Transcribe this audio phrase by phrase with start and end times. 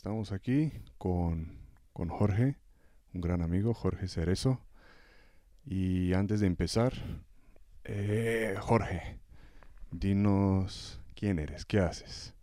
[0.00, 1.58] estamos aquí con,
[1.92, 2.56] con Jorge,
[3.12, 4.58] un gran amigo, Jorge Cerezo.
[5.66, 6.94] Y antes de empezar,
[7.84, 9.18] eh, Jorge,
[9.90, 12.34] dinos quién eres, qué haces.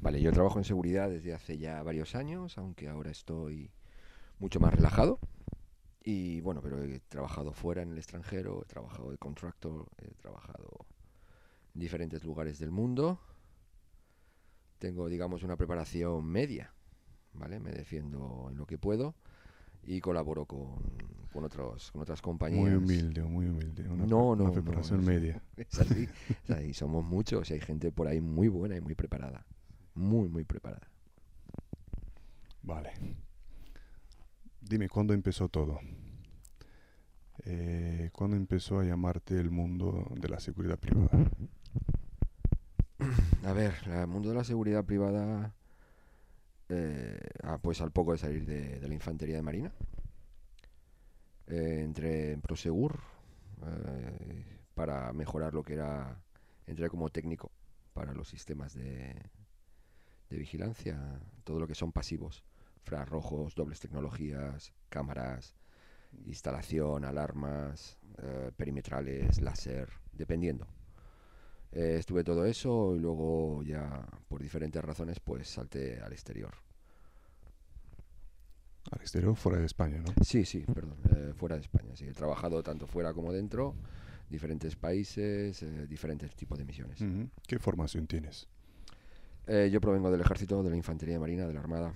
[0.00, 3.72] Vale, yo trabajo en seguridad desde hace ya varios años, aunque ahora estoy
[4.38, 5.18] mucho más relajado.
[6.04, 10.86] Y bueno, pero he trabajado fuera en el extranjero, he trabajado de contractor, he trabajado
[11.74, 13.18] en diferentes lugares del mundo.
[14.78, 16.72] Tengo, digamos, una preparación media,
[17.32, 17.60] ¿vale?
[17.60, 19.14] Me defiendo en lo que puedo
[19.82, 20.76] y colaboro con,
[21.32, 22.62] con, otros, con otras compañías.
[22.62, 23.88] Muy humilde, muy humilde.
[23.88, 25.42] Una, no, no, una preparación no, media.
[25.56, 26.08] Es así.
[26.74, 29.46] Somos muchos y hay gente por ahí muy buena y muy preparada.
[29.94, 30.88] Muy, muy preparada.
[32.62, 32.92] Vale.
[34.60, 35.78] Dime, ¿cuándo empezó todo?
[37.44, 41.30] Eh, ¿Cuándo empezó a llamarte el mundo de la seguridad privada?
[43.44, 45.54] A ver, el mundo de la seguridad privada,
[46.68, 49.72] eh, ah, pues al poco de salir de, la infantería de marina,
[51.46, 53.00] eh, entré en Prosegur
[53.66, 56.20] eh, para mejorar lo que era,
[56.66, 57.52] entré como técnico
[57.92, 59.14] para los sistemas de,
[60.30, 62.44] de vigilancia, todo lo que son pasivos,
[62.84, 65.54] rojos, dobles tecnologías, cámaras,
[66.26, 70.66] instalación, alarmas, eh, perimetrales, láser, dependiendo.
[71.72, 76.54] Eh, estuve todo eso y luego ya por diferentes razones pues salté al exterior.
[78.90, 80.14] Al exterior, fuera de España, ¿no?
[80.24, 81.96] Sí, sí, perdón, eh, fuera de España.
[81.96, 83.74] Sí, he trabajado tanto fuera como dentro,
[84.30, 87.00] diferentes países, eh, diferentes tipos de misiones.
[87.46, 88.48] ¿Qué formación tienes?
[89.46, 91.94] Yo provengo del ejército, de la infantería marina, de la armada.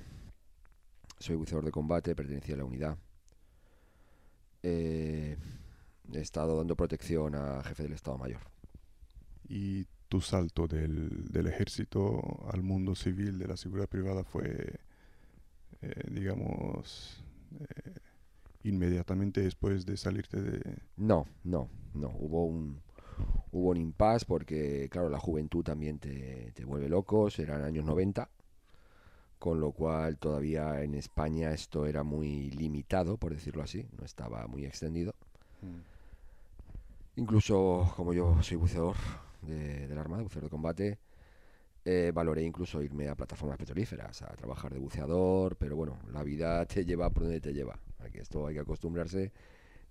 [1.18, 2.98] Soy buceador de combate, pertenecía a la unidad.
[4.62, 5.36] He
[6.12, 8.40] estado dando protección a jefe del Estado Mayor.
[9.50, 14.78] Y tu salto del, del ejército al mundo civil de la seguridad privada fue,
[15.82, 17.24] eh, digamos,
[17.58, 17.94] eh,
[18.62, 20.78] inmediatamente después de salirte de...
[20.96, 22.12] No, no, no.
[22.16, 22.80] Hubo un,
[23.50, 27.40] hubo un impasse porque, claro, la juventud también te, te vuelve locos.
[27.40, 28.28] Eran años 90,
[29.40, 33.84] con lo cual todavía en España esto era muy limitado, por decirlo así.
[33.98, 35.12] No estaba muy extendido.
[37.16, 38.96] Incluso, como yo soy buceador
[39.42, 40.98] de, de la Armada, buceador de combate,
[41.84, 46.64] eh, valoré incluso irme a plataformas petrolíferas, a trabajar de buceador, pero bueno, la vida
[46.66, 47.78] te lleva por donde te lleva.
[48.00, 49.32] Aquí esto hay que acostumbrarse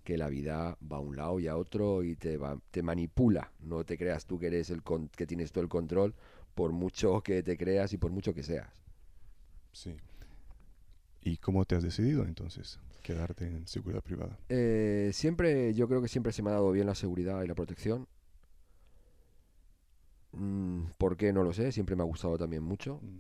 [0.03, 3.51] que la vida va a un lado y a otro y te, va, te manipula.
[3.61, 6.15] No te creas tú que eres el con- que tienes todo el control,
[6.55, 8.81] por mucho que te creas y por mucho que seas.
[9.71, 9.95] Sí.
[11.21, 14.37] ¿Y cómo te has decidido entonces quedarte en seguridad privada?
[14.49, 17.55] Eh, siempre, yo creo que siempre se me ha dado bien la seguridad y la
[17.55, 18.07] protección.
[20.31, 21.33] Mm, ¿Por qué?
[21.33, 22.99] No lo sé, siempre me ha gustado también mucho.
[23.01, 23.19] Mm.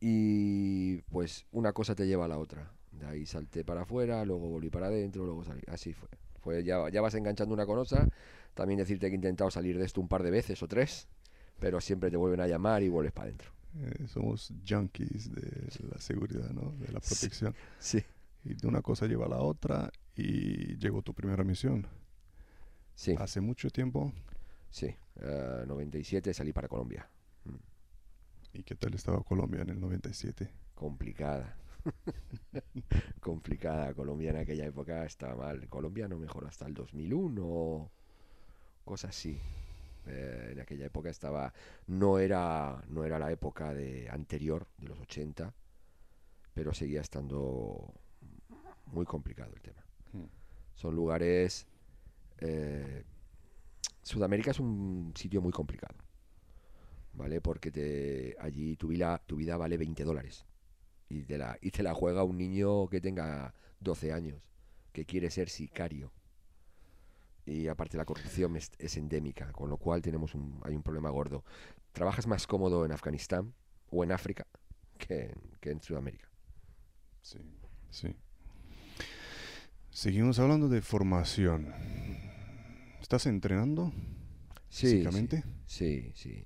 [0.00, 2.70] Y pues una cosa te lleva a la otra.
[2.92, 5.62] De ahí salté para afuera, luego volví para adentro, luego salí.
[5.68, 6.08] Así fue.
[6.40, 8.08] fue ya, ya vas enganchando una cosa.
[8.54, 11.08] También decirte que he intentado salir de esto un par de veces o tres,
[11.58, 13.50] pero siempre te vuelven a llamar y vuelves para adentro.
[13.78, 16.72] Eh, somos junkies de la seguridad, ¿no?
[16.78, 17.08] De la Sí.
[17.14, 17.54] protección.
[17.78, 18.02] Sí.
[18.44, 21.86] Y de una cosa lleva a la otra y llegó tu primera misión.
[22.94, 24.12] Sí, Hace mucho tiempo.
[24.76, 24.94] Sí.
[25.16, 27.08] Eh, 97 salí para Colombia.
[28.52, 30.50] ¿Y qué tal estaba Colombia en el 97?
[30.74, 31.56] Complicada.
[33.20, 33.94] Complicada.
[33.94, 35.68] Colombia en aquella época estaba mal.
[35.68, 37.90] Colombia no mejoró hasta el 2001.
[38.84, 39.38] Cosas así.
[40.06, 41.52] Eh, en aquella época estaba.
[41.86, 45.54] No era, no era la época de anterior, de los 80.
[46.54, 47.94] Pero seguía estando
[48.86, 49.82] muy complicado el tema.
[50.12, 50.26] Hmm.
[50.74, 51.66] Son lugares.
[52.38, 53.04] eh,
[54.06, 55.96] Sudamérica es un sitio muy complicado.
[57.12, 57.40] ¿Vale?
[57.40, 60.46] Porque te, allí tu vida, tu vida vale 20 dólares.
[61.08, 64.48] Y te, la, y te la juega un niño que tenga 12 años,
[64.92, 66.12] que quiere ser sicario.
[67.46, 71.10] Y aparte la corrupción es, es endémica, con lo cual tenemos un, hay un problema
[71.10, 71.42] gordo.
[71.90, 73.54] Trabajas más cómodo en Afganistán
[73.90, 74.46] o en África
[74.98, 76.28] que en, que en Sudamérica.
[77.22, 77.40] Sí,
[77.90, 78.14] sí.
[79.90, 81.74] Seguimos hablando de formación.
[83.06, 83.92] ¿Estás entrenando
[84.68, 85.44] Sí, físicamente?
[85.64, 86.44] Sí, sí.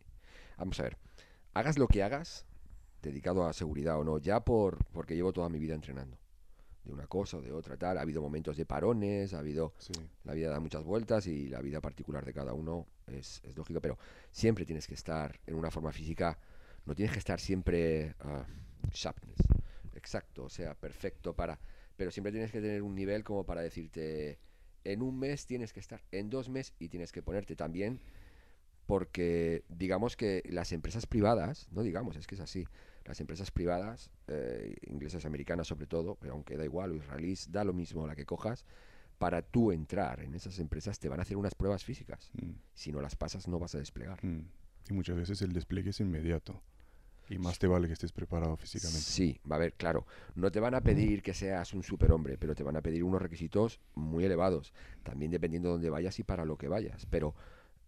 [0.59, 0.99] Vamos a ver.
[1.55, 2.45] Hagas lo que hagas,
[3.01, 6.19] dedicado a seguridad o no, ya por porque llevo toda mi vida entrenando.
[6.85, 7.97] De una cosa o de otra, tal.
[7.97, 9.73] Ha habido momentos de parones, ha habido.
[9.79, 9.95] Sí.
[10.25, 13.81] La vida da muchas vueltas y la vida particular de cada uno es, es lógico,
[13.81, 13.97] pero
[14.31, 16.39] siempre tienes que estar en una forma física.
[16.85, 18.17] No tienes que estar siempre.
[18.21, 18.45] ah,
[18.93, 19.39] sharpness.
[19.95, 21.59] Exacto, o sea, perfecto para.
[21.97, 24.39] Pero siempre tienes que tener un nivel como para decirte.
[24.85, 28.01] En un mes tienes que estar, en dos meses y tienes que ponerte también
[28.87, 32.67] porque digamos que las empresas privadas, no digamos, es que es así,
[33.05, 37.63] las empresas privadas, eh, inglesas, americanas sobre todo, pero aunque da igual, o israelíes, da
[37.63, 38.65] lo mismo la que cojas,
[39.19, 42.31] para tú entrar en esas empresas te van a hacer unas pruebas físicas.
[42.33, 44.19] Mm, Si no las pasas no vas a desplegar.
[44.25, 44.41] mm.
[44.89, 46.61] Y muchas veces el despliegue es inmediato.
[47.31, 49.01] Y más te vale que estés preparado físicamente.
[49.01, 50.07] Sí, va a ver, claro.
[50.35, 53.23] No te van a pedir que seas un superhombre, pero te van a pedir unos
[53.23, 54.75] requisitos muy elevados.
[55.03, 57.07] También dependiendo de dónde vayas y para lo que vayas.
[57.07, 57.35] Pero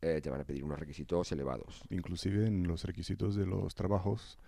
[0.01, 1.83] eh, te van a pedir unos requisitos elevados.
[1.91, 4.39] Inclusive en los requisitos de los trabajos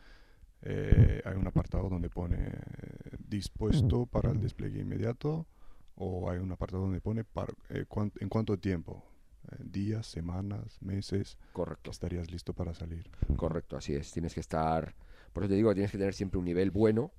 [0.67, 5.47] eh, hay un apartado donde pone eh, dispuesto para el despliegue inmediato
[5.97, 7.25] o hay un apartado donde pone
[7.69, 7.85] eh,
[8.21, 9.05] en cuánto tiempo,
[9.59, 13.09] días, semanas, meses, Correcto, estarías listo para salir.
[13.37, 14.13] correcto, así es.
[14.13, 14.95] Tienes que estar...
[15.33, 17.11] Por eso te digo tienes que tener siempre un nivel bueno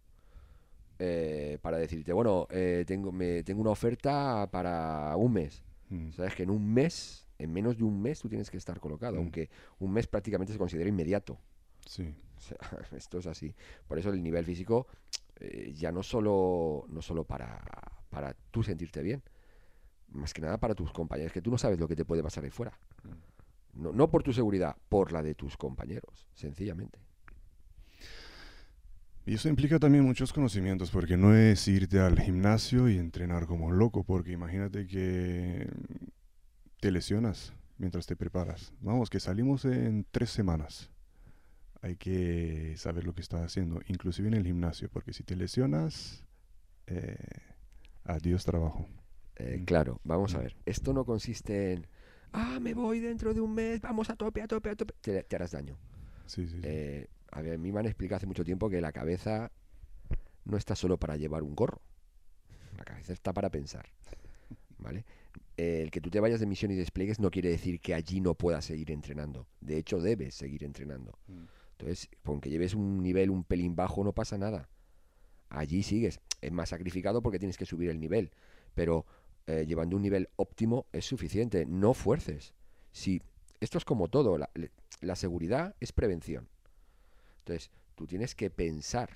[0.99, 5.63] eh, para decirte, bueno, eh, tengo, me, tengo una oferta para un mes.
[5.89, 8.79] Mm, Sabes que en un mes, en menos de un mes, tú tienes que estar
[8.79, 9.19] colocado, Mm.
[9.19, 9.49] aunque
[9.79, 11.37] un mes prácticamente se considera inmediato.
[11.85, 12.57] Sí, O sea,
[12.95, 13.53] esto es así.
[13.87, 14.87] Por eso el nivel físico
[15.39, 17.61] eh, ya no solo, no solo para,
[18.09, 19.21] para tú sentirte bien,
[20.09, 22.43] más que nada para tus compañeros, que tú no sabes lo que te puede pasar
[22.43, 22.77] ahí fuera.
[23.73, 26.99] No, no por tu seguridad, por la de tus compañeros, sencillamente.
[29.27, 33.71] Y eso implica también muchos conocimientos, porque no es irte al gimnasio y entrenar como
[33.71, 35.67] loco, porque imagínate que
[36.79, 38.71] te lesionas mientras te preparas.
[38.81, 40.91] Vamos, que salimos en tres semanas.
[41.81, 46.23] Hay que saber lo que estás haciendo, inclusive en el gimnasio, porque si te lesionas,
[46.85, 47.17] eh,
[48.03, 48.87] adiós trabajo.
[49.37, 49.65] Eh, Mm.
[49.65, 50.41] Claro, vamos a Mm.
[50.41, 50.55] ver.
[50.65, 51.87] Esto no consiste en,
[52.33, 54.93] ah, me voy dentro de un mes, vamos a tope, a tope, a tope.
[55.01, 55.77] Te, te harás daño.
[56.25, 56.61] Sí, sí, sí.
[56.63, 59.51] Eh, a ver, a mí me han explicado hace mucho tiempo que la cabeza
[60.45, 61.81] no está solo para llevar un gorro.
[62.77, 63.85] La cabeza está para pensar.
[64.77, 65.05] ¿Vale?
[65.57, 68.19] Eh, el que tú te vayas de misión y despliegues no quiere decir que allí
[68.21, 69.47] no puedas seguir entrenando.
[69.61, 71.17] De hecho, debes seguir entrenando.
[71.27, 71.43] Mm.
[71.71, 74.69] Entonces, aunque lleves un nivel un pelín bajo, no pasa nada.
[75.49, 76.19] Allí sigues.
[76.41, 78.31] Es más sacrificado porque tienes que subir el nivel.
[78.75, 79.05] Pero
[79.47, 81.65] eh, llevando un nivel óptimo es suficiente.
[81.65, 82.53] No fuerces.
[82.91, 83.21] Si,
[83.59, 84.37] esto es como todo.
[84.37, 86.47] La, seguridad es prevención.
[87.39, 89.09] Entonces, tú tienes que pensar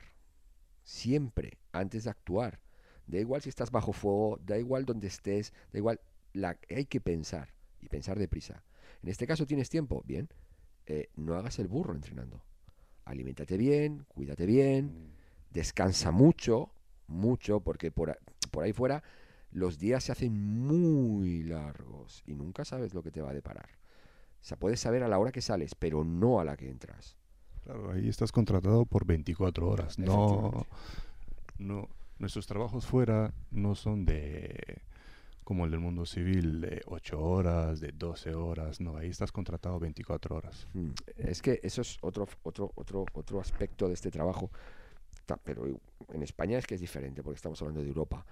[0.84, 2.60] siempre antes de actuar.
[3.08, 6.00] Da igual si estás bajo fuego, da igual donde estés, da igual.
[6.34, 8.64] La, hay que pensar y pensar deprisa.
[9.02, 10.30] En este caso tienes tiempo, bien.
[10.86, 12.44] eh, no hagas el burro entrenando.
[13.06, 15.14] Aliméntate bien, cuídate bien, Mm.
[15.52, 16.72] descansa mucho,
[17.08, 18.18] mucho, porque por,
[18.52, 19.04] por ahí fuera
[19.52, 20.34] los días se hacen
[20.66, 23.70] muy largos y nunca sabes lo que te va a deparar.
[24.42, 27.18] O sea, puedes saber a la hora que sales, pero no a la que entras.
[27.64, 30.00] Claro, ahí estás contratado por 24 horas.
[30.00, 30.66] No,
[31.58, 34.82] no, nuestros trabajos fuera no son de
[35.44, 38.80] como el del mundo civil de 8 horas, de 12 horas.
[38.80, 40.68] No, ahí estás contratado 24 horas.
[40.76, 44.52] Mm, Es que eso es otro, otro, otro, otro aspecto de este trabajo.
[45.44, 45.66] Pero
[46.14, 48.24] en España es que es diferente porque estamos hablando de Europa.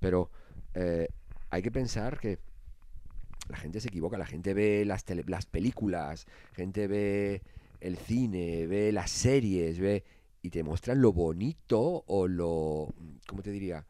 [0.00, 0.30] Pero
[0.74, 1.08] eh,
[1.50, 2.38] hay que pensar que
[3.48, 7.42] la gente se equivoca, la gente ve las, tele- las películas, gente ve
[7.80, 10.04] el cine, ve las series, ve
[10.42, 12.92] y te muestran lo bonito o lo,
[13.26, 13.86] ¿cómo te diría?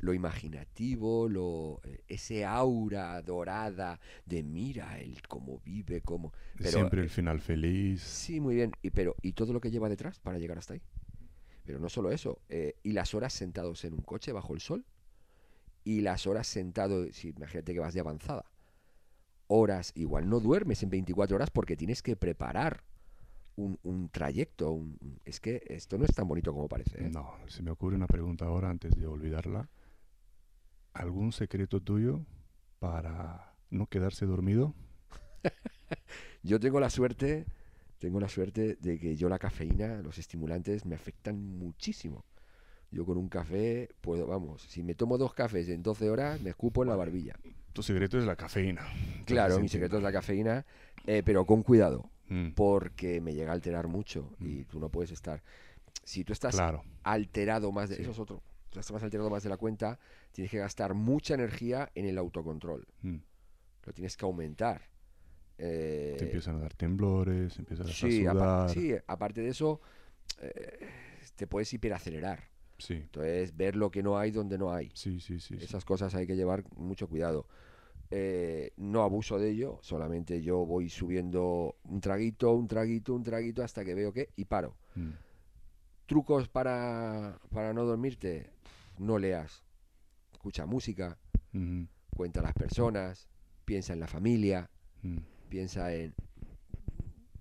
[0.00, 6.32] Lo imaginativo, lo, eh, ese aura dorada de mira él cómo vive, cómo...
[6.60, 8.02] Pero, Siempre el eh, final feliz.
[8.02, 8.72] Sí, muy bien.
[8.82, 10.82] Y, pero, ¿y todo lo que lleva detrás para llegar hasta ahí?
[11.64, 12.40] Pero no solo eso.
[12.48, 14.84] eh, y las horas sentados en un coche bajo el sol.
[15.86, 18.44] Y las horas sentado, si imagínate que vas de avanzada.
[19.46, 22.82] Horas, igual no duermes en 24 horas porque tienes que preparar
[23.54, 24.72] un, un trayecto.
[24.72, 27.04] un- es que esto no es tan bonito como parece.
[27.06, 27.08] ¿eh?
[27.08, 29.68] No, se me ocurre una pregunta ahora antes de olvidarla.
[30.92, 32.26] ¿Algún secreto tuyo
[32.80, 34.74] para no quedarse dormido?
[36.42, 37.46] Yo tengo la suerte,
[38.00, 42.24] tengo la suerte de que yo la cafeína, los estimulantes me afectan muchísimo.
[42.90, 46.50] Yo con un café puedo, vamos, si me tomo dos cafés en 12 horas, me
[46.50, 47.34] escupo en la barbilla.
[47.72, 48.82] Tu secreto es la cafeína.
[49.26, 50.64] Claro, mi secreto es la cafeína,
[51.06, 54.64] eh, pero con cuidado, Mm, porque me llega a alterar mucho y Mm.
[54.64, 55.42] tú no puedes estar.
[56.02, 56.82] Si tú estás Claro.
[57.04, 57.96] alterado más de.
[57.96, 58.02] Sí.
[58.02, 58.42] Eso es otro.
[58.74, 59.98] Estás alterado más de la cuenta,
[60.32, 62.86] tienes que gastar mucha energía en el autocontrol.
[63.02, 63.16] Mm.
[63.84, 64.82] Lo tienes que aumentar.
[65.58, 68.70] Eh, Te empiezan a dar temblores, empiezas sí, a sudar.
[68.70, 69.80] sí, aparte de eso,
[70.40, 70.88] eh,
[71.36, 72.48] te puedes hiperacelerar.
[72.78, 74.90] Sí, Entonces, ver lo que no hay donde no hay.
[74.94, 75.56] sí, sí, sí.
[75.58, 75.64] sí.
[75.64, 77.46] Esas cosas hay que llevar mucho cuidado.
[78.10, 83.64] Eh, no abuso de ello, solamente yo voy subiendo un traguito, un traguito, un traguito
[83.64, 84.76] hasta que veo que y paro.
[84.94, 85.10] Mm,
[86.06, 88.52] Trucos para, para no dormirte,
[88.98, 89.64] no leas,
[90.32, 91.18] escucha música,
[92.14, 93.26] cuenta a las personas,
[93.64, 94.70] piensa en la familia,
[95.02, 95.18] mm.
[95.48, 96.14] piensa en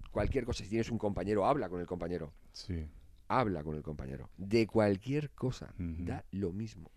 [0.09, 0.63] cualquier cosa.
[0.63, 2.33] Si tienes un compañero, habla con el compañero.
[2.53, 2.87] Sí.
[3.27, 4.29] Habla con el compañero.
[4.37, 5.73] De cualquier cosa.
[5.77, 6.91] Da lo mismo.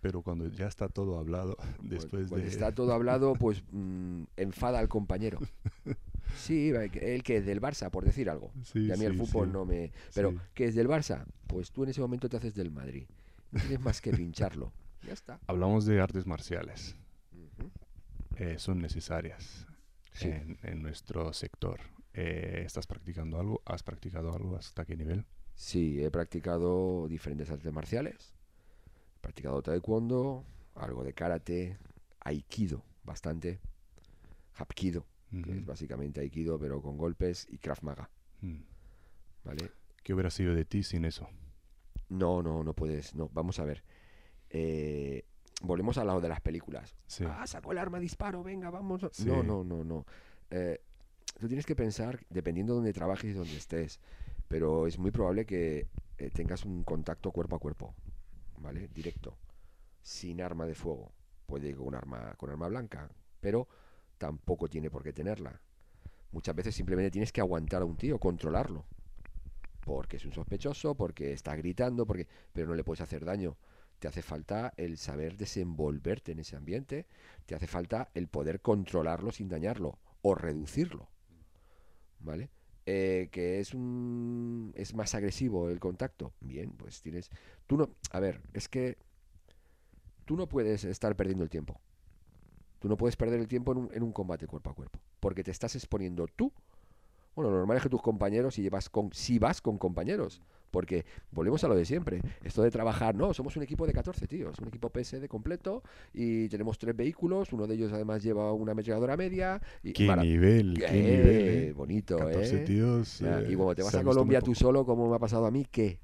[0.00, 2.52] Pero cuando ya está todo hablado, después Cuando de...
[2.52, 5.38] está todo hablado, pues mm, enfada al compañero.
[6.36, 8.52] Sí, que- él que es del Barça, por decir algo.
[8.62, 9.52] Sí, y a mí el fútbol sí.
[9.54, 9.92] no me...
[10.14, 10.34] Pero.
[10.52, 11.24] ¿qué es del Barça?
[11.46, 13.06] Pues tú en ese momento te haces del Madrid.
[13.50, 14.70] No tienes más que pincharlo.
[15.06, 15.40] Ya está.
[15.46, 16.96] Hablamos de artes marciales.
[18.36, 19.66] Eh, son necesarias
[20.20, 21.80] en, en nuestro sector.
[22.12, 23.62] Eh, ¿Estás practicando algo?
[23.64, 24.56] ¿Has practicado algo?
[24.56, 25.24] ¿Hasta qué nivel?
[25.58, 28.32] Sí, he practicado diferentes artes marciales.
[29.16, 30.44] He practicado taekwondo,
[30.76, 31.76] algo de karate,
[32.20, 33.58] aikido, bastante.
[34.54, 35.04] Hapkido,
[35.44, 38.08] que es básicamente aikido pero con golpes y krav maga,
[38.40, 38.60] Mm.
[39.44, 39.70] ¿vale?
[40.04, 41.28] ¿Qué hubiera sido de ti sin eso?
[42.08, 43.82] No, no, no puedes, no, vamos a ver.
[44.50, 45.24] Eh,
[45.62, 46.94] volvemos al lado de las películas.
[47.08, 47.24] Sí.
[47.26, 49.02] Ah, sacó el arma, disparo, venga, vamos.
[49.04, 49.10] a-".
[49.12, 49.24] Sí.
[49.26, 50.06] No, no, no, no.
[50.50, 50.80] Eh,
[51.40, 54.00] tú tienes que pensar, dependiendo de donde trabajes y donde estés,
[54.48, 55.86] pero es muy probable que
[56.16, 57.94] eh, tengas un contacto cuerpo a cuerpo,
[58.58, 58.88] ¿vale?
[58.88, 59.36] Directo,
[60.02, 61.12] sin arma de fuego.
[61.46, 63.08] Puede con arma, con arma blanca,
[63.40, 63.68] pero
[64.18, 65.60] tampoco tiene por qué tenerla.
[66.32, 68.84] Muchas veces simplemente tienes que aguantar a un tío, controlarlo.
[69.80, 73.56] Porque es un sospechoso, porque está gritando, porque pero no le puedes hacer daño.
[73.98, 77.06] Te hace falta el saber desenvolverte en ese ambiente,
[77.46, 81.08] te hace falta el poder controlarlo sin dañarlo o reducirlo.
[82.20, 82.50] ¿Vale?
[82.90, 86.32] Eh, que es un es más agresivo el contacto.
[86.40, 87.30] Bien, pues tienes
[87.66, 88.96] tú no, a ver, es que
[90.24, 91.78] tú no puedes estar perdiendo el tiempo.
[92.78, 95.44] Tú no puedes perder el tiempo en un, en un combate cuerpo a cuerpo, porque
[95.44, 96.50] te estás exponiendo tú.
[97.34, 101.04] Bueno, lo normal es que tus compañeros, si, llevas con, si vas con compañeros, porque
[101.32, 102.20] volvemos a lo de siempre.
[102.42, 105.82] Esto de trabajar, no, somos un equipo de 14 tíos, un equipo PSD completo
[106.12, 109.60] y tenemos tres vehículos, uno de ellos además lleva una ametralladora media.
[109.82, 110.74] Y, ¿Qué nivel?
[110.78, 111.48] ¿Qué Eh, nivel?
[111.68, 111.72] eh?
[111.72, 112.64] bonito, 14 ¿eh?
[112.64, 113.18] tíos.
[113.20, 115.46] Ya, eh, y cuando te vas se a Colombia tú solo, como me ha pasado
[115.46, 115.98] a mí, ¿qué?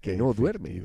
[0.00, 0.82] Que no duermes.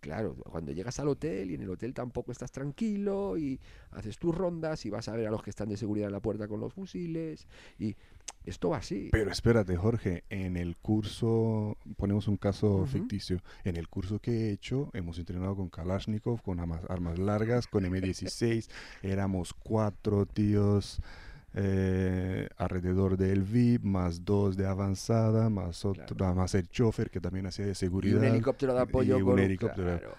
[0.00, 3.58] Claro, cuando llegas al hotel y en el hotel tampoco estás tranquilo y
[3.90, 6.20] haces tus rondas y vas a ver a los que están de seguridad en la
[6.20, 7.96] puerta con los fusiles y
[8.44, 9.08] esto va así.
[9.12, 14.52] Pero espérate, Jorge, en el curso, ponemos un caso ficticio, en el curso que he
[14.52, 18.68] hecho, hemos entrenado con Kalashnikov, con armas, armas largas, con M16,
[19.02, 21.02] éramos cuatro tíos
[21.54, 26.34] eh, alrededor del VIP, más dos de avanzada, más otro, Claro.
[26.34, 28.18] más el chofer que también hacía de Y seguridad.
[28.18, 29.98] un helicóptero de apoyo y un helicóptero.
[29.98, 30.14] claro,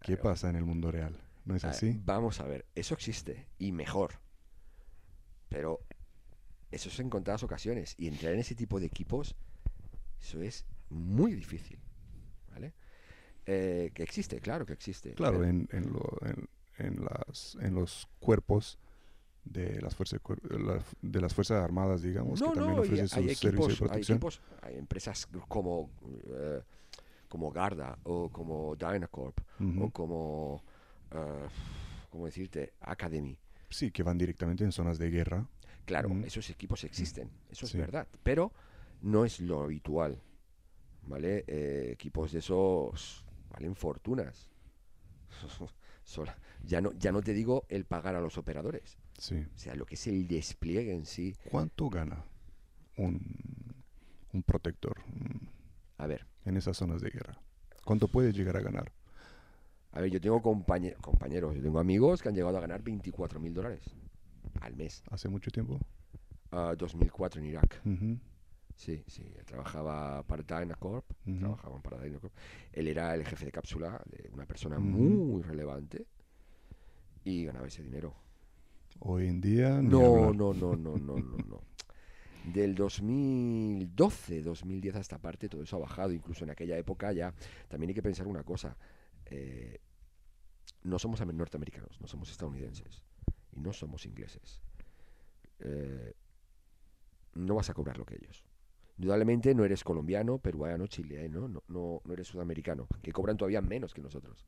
[0.00, 0.22] ¿Qué claro.
[0.22, 1.14] pasa en el mundo real?
[1.44, 2.00] ¿No es así?
[2.04, 4.12] Vamos a ver, eso existe y mejor.
[5.48, 5.80] Pero
[6.70, 9.34] eso es en contadas ocasiones y entrar en ese tipo de equipos,
[10.20, 11.78] eso es muy difícil.
[12.50, 12.72] ¿Vale?
[13.46, 15.14] Eh, que existe, claro que existe.
[15.14, 18.78] Claro, pero- en, en, lo- en- en las, en los cuerpos
[19.44, 20.20] de las fuerzas
[21.02, 24.00] de las fuerzas armadas, digamos, No, que también no, ofrecen su hay de equipos, hay
[24.02, 25.90] equipos, hay empresas como,
[26.28, 26.60] eh,
[27.28, 29.38] como Garda o como Dynacorp
[29.80, 30.62] o como,
[31.10, 31.46] eh,
[32.10, 32.74] ¿cómo decirte?
[32.80, 33.36] Academy.
[33.68, 35.46] Sí, que van directamente en zonas de guerra.
[35.84, 38.52] Claro, esos equipos existen, eso es verdad, pero
[39.02, 40.20] no es lo habitual,
[41.06, 41.44] ¿vale?
[41.46, 44.48] Eh, equipos de esos valen fortunas.
[46.64, 49.36] Ya, no, ya no te digo el pagar a los operadores, Sí.
[49.54, 51.36] o sea, lo que es el despliegue en sí.
[51.50, 52.24] ¿Cuánto gana
[52.96, 53.20] un,
[54.32, 54.96] un protector
[55.98, 57.38] A ver, en esas zonas de guerra?
[57.84, 58.90] ¿Cuánto puede llegar a ganar?
[59.92, 63.38] a ver, yo tengo compañe- compañeros, yo tengo amigos que han llegado a ganar 24
[63.40, 63.82] mil dólares
[64.60, 65.02] al mes.
[65.10, 65.78] ¿Hace mucho tiempo?
[66.50, 67.80] Ah, 2004 en Irak.
[67.84, 68.18] Ujú,
[68.76, 71.38] Sí, sí, él trabajaba para Dynacorp, Ujú.
[71.40, 72.32] trabajaban para Dynacorp.
[72.72, 76.06] Él era el jefe de cápsula de una persona muy relevante
[77.24, 78.14] y ganaba ese dinero.
[78.98, 79.80] Hoy en día...
[79.82, 81.62] No, no, no, no, no, no, no.
[82.42, 86.12] Del 2012, 2010 hasta parte, todo eso ha bajado.
[86.12, 87.34] Incluso en aquella época ya.
[87.68, 88.76] También hay que pensar una cosa.
[89.26, 89.78] eh,
[90.82, 93.02] no somos amer- norteamericanos, no somos estadounidenses
[93.52, 94.62] y no somos ingleses.
[95.60, 96.14] Eh,
[97.34, 98.44] no vas a cobrar lo que ellos.
[98.96, 103.94] Indudablemente no eres colombiano, peruano, chileno, no, no, no eres sudamericano, que cobran todavía menos
[103.94, 104.46] que nosotros.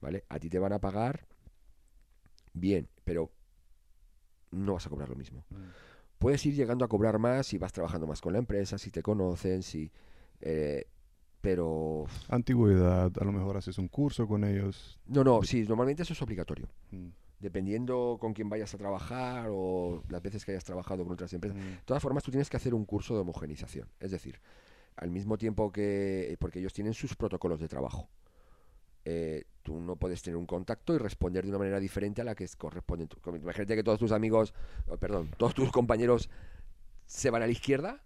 [0.00, 0.24] ¿Vale?
[0.28, 1.26] A ti te van a pagar
[2.52, 3.30] bien, pero
[4.50, 5.44] no vas a cobrar lo mismo.
[5.50, 5.56] Mm.
[6.18, 9.02] Puedes ir llegando a cobrar más si vas trabajando más con la empresa, si te
[9.02, 9.90] conocen, si...
[10.40, 10.86] eh,
[11.40, 12.04] pero...
[12.28, 14.98] Antigüedad, a lo mejor haces un curso con ellos.
[15.06, 16.68] No, no, sí, normalmente eso es obligatorio.
[16.90, 21.32] Mm, Dependiendo con quién vayas a trabajar o las veces que hayas trabajado con otras
[21.32, 21.56] empresas.
[21.56, 23.88] mm, De todas formas, tú tienes que hacer un curso de homogenización.
[23.98, 24.38] Es decir,
[24.96, 26.36] al mismo tiempo que...
[26.38, 28.10] Porque ellos tienen sus protocolos de trabajo.
[29.04, 32.34] Eh, tú no puedes tener un contacto y responder de una manera diferente a la
[32.34, 33.08] que es- corresponde.
[33.26, 34.52] Imagínate que todos tus amigos,
[34.98, 36.28] perdón, todos tus compañeros
[37.06, 38.02] se van a la izquierda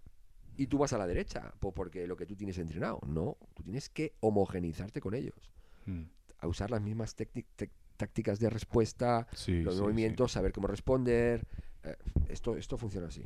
[0.57, 2.99] y tú vas a la derecha, po- porque lo que tú tienes entrenado.
[3.07, 5.51] No, tú tienes que homogenizarte con ellos,
[5.85, 6.03] Mm.
[6.39, 7.15] a usar las mismas
[7.97, 11.45] tácticas de respuesta, Sí, los sí, movimientos, saber cómo responder.
[11.83, 11.95] eh,
[12.29, 13.23] esto, esto funciona así.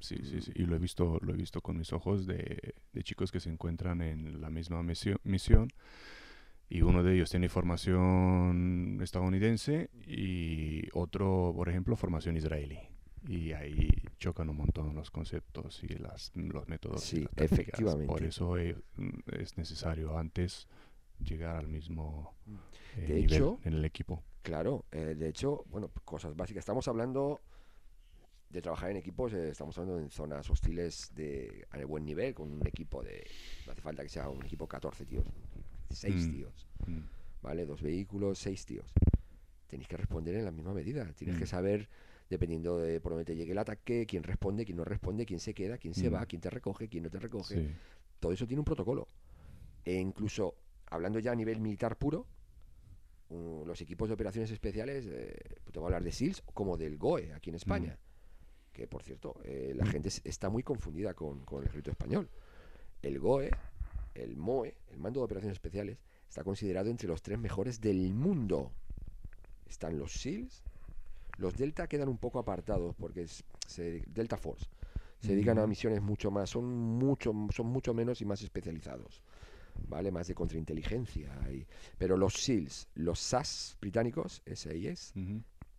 [0.00, 0.52] Sí, sí, sí.
[0.56, 3.48] Y lo he visto, lo he visto con mis ojos de, de chicos que se
[3.50, 5.68] encuentran en la misma misión.
[6.68, 12.78] Y uno de ellos tiene formación estadounidense y otro, por ejemplo, formación israelí.
[13.28, 17.12] Y ahí chocan un montón los conceptos y las, los métodos.
[17.12, 18.06] y Sí, efectivamente.
[18.06, 18.54] Por eso
[18.96, 20.66] mm, es necesario antes
[21.20, 22.34] llegar al mismo
[22.96, 24.22] eh, De nivel hecho, en el equipo.
[24.42, 26.62] Claro, eh, de hecho, bueno, cosas básicas.
[26.62, 27.40] Estamos hablando
[28.50, 32.52] de trabajar en equipos, eh, estamos hablando en zonas hostiles de a buen nivel, con
[32.52, 33.26] un equipo de.
[33.66, 35.24] No hace falta que sea un equipo 14 tíos,
[35.94, 36.30] 6 Mm.
[36.32, 36.98] tíos, Mm.
[37.42, 37.66] ¿vale?
[37.66, 38.92] Dos vehículos, 6 tíos.
[39.66, 41.12] Tenéis que responder en la misma medida.
[41.14, 41.48] Tienes que Mm.
[41.48, 41.88] saber,
[42.30, 45.52] dependiendo de por dónde te llegue el ataque, quién responde, quién no responde, quién se
[45.54, 47.54] queda, quién se va, quién te recoge, quién no te recoge.
[47.54, 47.74] Sí.
[48.20, 49.08] Todo eso tiene un protocolo.
[49.84, 50.54] E incluso,
[50.86, 52.26] hablando ya a nivel militar puro,
[53.30, 55.34] los equipos de operaciones especiales, eh,
[55.72, 57.98] te voy a hablar de SEALs como del GOE aquí en España.
[58.72, 62.28] Que por cierto, eh, la gente es- está muy confundida con, con el ejército español.
[63.02, 63.50] El GOE,
[64.14, 68.72] el MOE, el Mando de Operaciones Especiales, está considerado entre los tres mejores del mundo.
[69.66, 70.62] Están los SEALs,
[71.38, 74.66] los Delta quedan un poco apartados porque es se- Delta Force.
[75.20, 75.68] Se dedican a Ujú.
[75.70, 79.22] misiones mucho más, son mucho, son mucho menos y más especializados.
[79.88, 80.12] ¿Vale?
[80.12, 81.32] Más de contrainteligencia.
[81.50, 81.66] y-
[81.98, 85.12] pero los SEALs, los SAS británicos, SIS,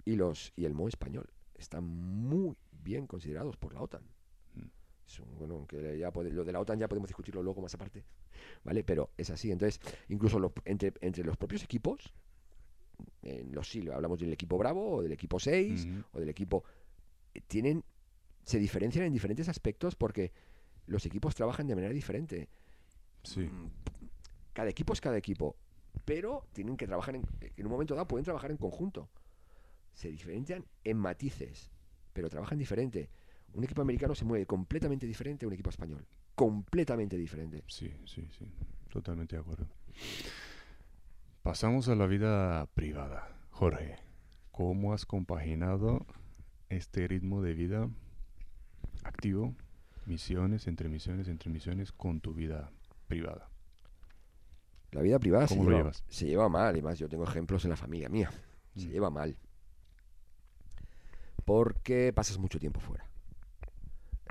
[0.03, 4.03] y los y el MO español están muy bien considerados por la OTAN.
[4.55, 4.65] Mm.
[5.07, 7.73] Es un- bueno, aunque ya pode- lo de la OTAN ya podemos discutirlo luego más
[7.73, 8.03] aparte,
[8.63, 8.83] ¿vale?
[8.83, 9.51] Pero es así.
[9.51, 12.13] Entonces, incluso entre, entre los propios equipos,
[13.21, 16.03] en los SEAL, hablamos del equipo Bravo o del equipo 6 Ujú.
[16.13, 16.63] o del equipo,
[17.33, 17.83] eh, tienen
[18.43, 20.31] se diferencian en diferentes aspectos porque
[20.85, 22.47] los equipos trabajan de manera diferente.
[23.23, 23.41] Sí.
[23.41, 23.71] Mm,
[24.53, 25.57] Cada equipo es cada equipo,
[26.05, 29.09] pero tienen que trabajar en, en un momento dado pueden trabajar en conjunto.
[29.93, 31.71] Se diferencian en matices,
[32.13, 33.09] pero trabajan diferente.
[33.53, 36.05] Un equipo americano se mueve completamente diferente a un equipo español.
[36.35, 37.63] Completamente diferente.
[37.67, 38.45] Sí, sí, sí,
[38.89, 39.67] totalmente de acuerdo.
[41.43, 43.29] Pasamos a la vida privada.
[43.51, 43.95] Jorge,
[44.51, 46.05] ¿cómo has compaginado
[46.69, 47.89] este ritmo de vida
[49.03, 49.53] activo,
[50.05, 52.71] misiones, entre misiones, entre misiones, con tu vida
[53.07, 53.49] privada?
[54.91, 56.03] La vida privada se ¿Cómo lo lleva, llevas?
[56.09, 56.67] se lleva mal.
[56.69, 58.31] Además, yo tengo ejemplos en la familia mía.
[58.75, 58.91] Se Mm.
[58.91, 59.37] lleva mal.
[61.45, 63.05] Porque pasas mucho tiempo fuera.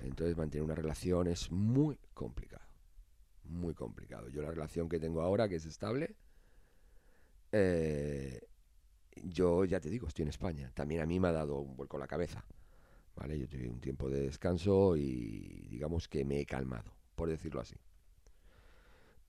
[0.02, 2.64] Entonces, mantener una relación es muy complicado.
[3.44, 4.28] Muy complicado.
[4.28, 6.16] Yo la relación que tengo ahora, que es estable,
[7.52, 8.40] eh,
[9.22, 10.72] yo ya te digo, estoy en España.
[10.74, 12.44] También a mí me ha dado un vuelco a la cabeza.
[13.16, 13.38] ¿Vale?
[13.38, 17.76] Yo tuve un tiempo de descanso y digamos que me he calmado, por decirlo así.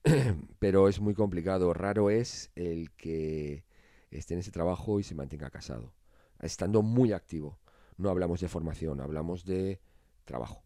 [0.58, 1.72] Pero es muy complicado.
[1.72, 3.64] Raro es el que
[4.10, 5.94] esté en ese trabajo y se mantenga casado.
[6.40, 7.60] Estando muy activo.
[7.96, 9.80] No hablamos de formación, hablamos de
[10.26, 10.62] trabajo.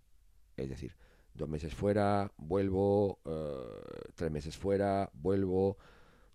[0.56, 0.96] Es decir,
[1.34, 5.78] dos meses fuera, vuelvo, eh, tres meses fuera, vuelvo.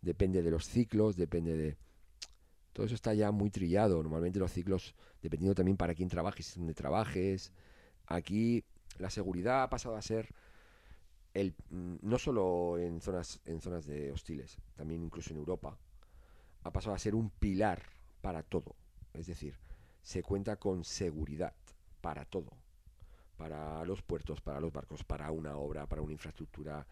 [0.01, 1.77] Depende de los ciclos, depende de...
[2.71, 4.01] Todo eso está ya muy trillado.
[4.01, 7.51] Normalmente los ciclos, dependiendo también para quién trabajes, dónde trabajes.
[8.05, 8.63] Aquí
[8.97, 10.29] la seguridad ha pasado a ser
[11.33, 15.77] el, mm, no solo en zonas, en zonas de hostiles, también incluso en Europa,
[16.63, 17.83] ha pasado a ser un pilar
[18.21, 18.75] para todo.
[19.13, 19.57] Es decir,
[20.01, 21.53] se cuenta con seguridad
[22.01, 22.51] para todo.
[23.37, 26.87] Para los puertos, para los barcos, para una obra, para una infraestructura.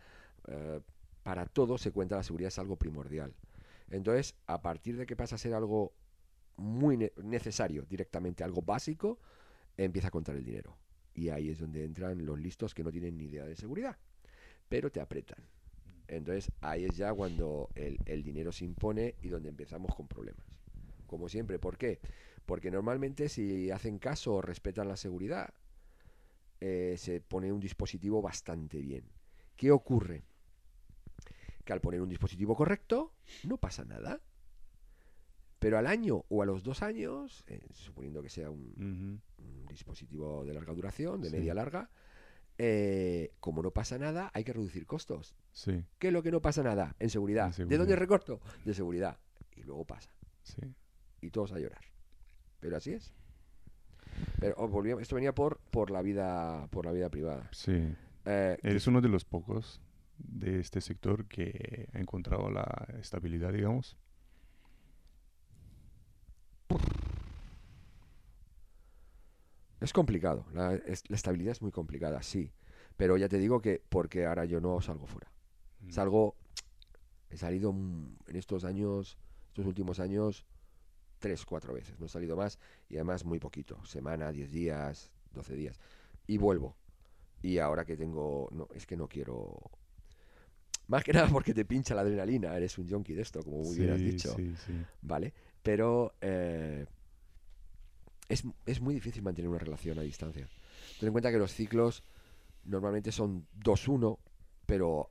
[0.47, 0.81] eh,
[1.23, 3.33] para todo se cuenta la seguridad es algo primordial.
[3.89, 5.93] Entonces, a partir de que pasa a ser algo
[6.57, 9.19] muy ne- necesario, directamente algo básico,
[9.77, 10.77] empieza a contar el dinero.
[11.13, 13.97] Y ahí es donde entran los listos que no tienen ni idea de seguridad,
[14.69, 15.39] pero te apretan.
[16.07, 20.45] Entonces, ahí es ya cuando el dinero se impone y donde empezamos con problemas.
[21.07, 22.01] Como siempre, ¿por qué?
[22.45, 25.53] Porque normalmente si hacen caso o respetan la seguridad,
[26.65, 29.03] eh, se pone un dispositivo bastante bien.
[29.57, 30.23] ¿Qué ocurre?
[31.65, 33.11] Que al poner un dispositivo correcto,
[33.43, 34.21] no pasa nada.
[35.59, 39.21] Pero al año o a los dos años, eh, suponiendo que sea un,
[39.67, 41.35] dispositivo de larga duración, de Sí.
[41.35, 41.89] media larga,
[42.57, 45.35] eh, como no pasa nada, hay que reducir costos.
[45.51, 46.95] Sí, ¿Qué es lo que no pasa nada?
[46.99, 47.53] En seguridad.
[47.59, 48.39] En ¿De dónde recorto?
[48.63, 49.19] De seguridad.
[49.57, 50.11] Y luego pasa.
[50.43, 50.61] sí.
[51.19, 51.83] Y todos a llorar.
[52.61, 53.13] Pero así es.
[54.39, 57.49] Pero oh, volvíamos- esto venía por, por la vida por la vida privada.
[57.51, 57.93] Sí.
[58.25, 59.81] Eh, Eres uno de los pocos
[60.17, 63.97] de este sector que ha encontrado la estabilidad, digamos.
[69.81, 72.51] Es complicado, la, es- la estabilidad es muy complicada, sí.
[72.95, 75.29] Pero ya te digo que porque ahora yo no salgo fuera.
[75.81, 75.89] Mm.
[75.91, 76.35] Salgo,
[77.29, 80.45] he salido mm, en estos años, estos últimos años,
[81.23, 81.97] tres, cuatro veces.
[82.01, 82.59] No he salido más
[82.89, 83.81] y además muy poquito.
[83.85, 85.79] Semana, diez días, doce días.
[86.27, 86.75] Y vuelvo.
[87.41, 89.57] Y ahora que tengo, no, es que no quiero...
[90.87, 93.77] Más que nada porque te pincha la adrenalina, eres un junkie de esto, como muy
[93.77, 94.35] bien has dicho.
[94.35, 94.73] Sí, sí.
[95.01, 95.33] ¿vale?
[95.61, 96.85] Pero eh,
[98.27, 100.45] es, es muy difícil mantener una relación a distancia.
[100.99, 102.03] Ten en cuenta que los ciclos
[102.65, 104.19] normalmente son 2-1,
[104.65, 105.09] pero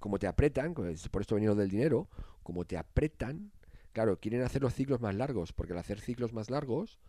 [0.00, 2.08] como te apretan, por esto he venido del dinero,
[2.42, 3.52] como te apretan,
[3.98, 7.00] claro, quieren hacer los ciclos más largos, porque al hacer ciclos más largos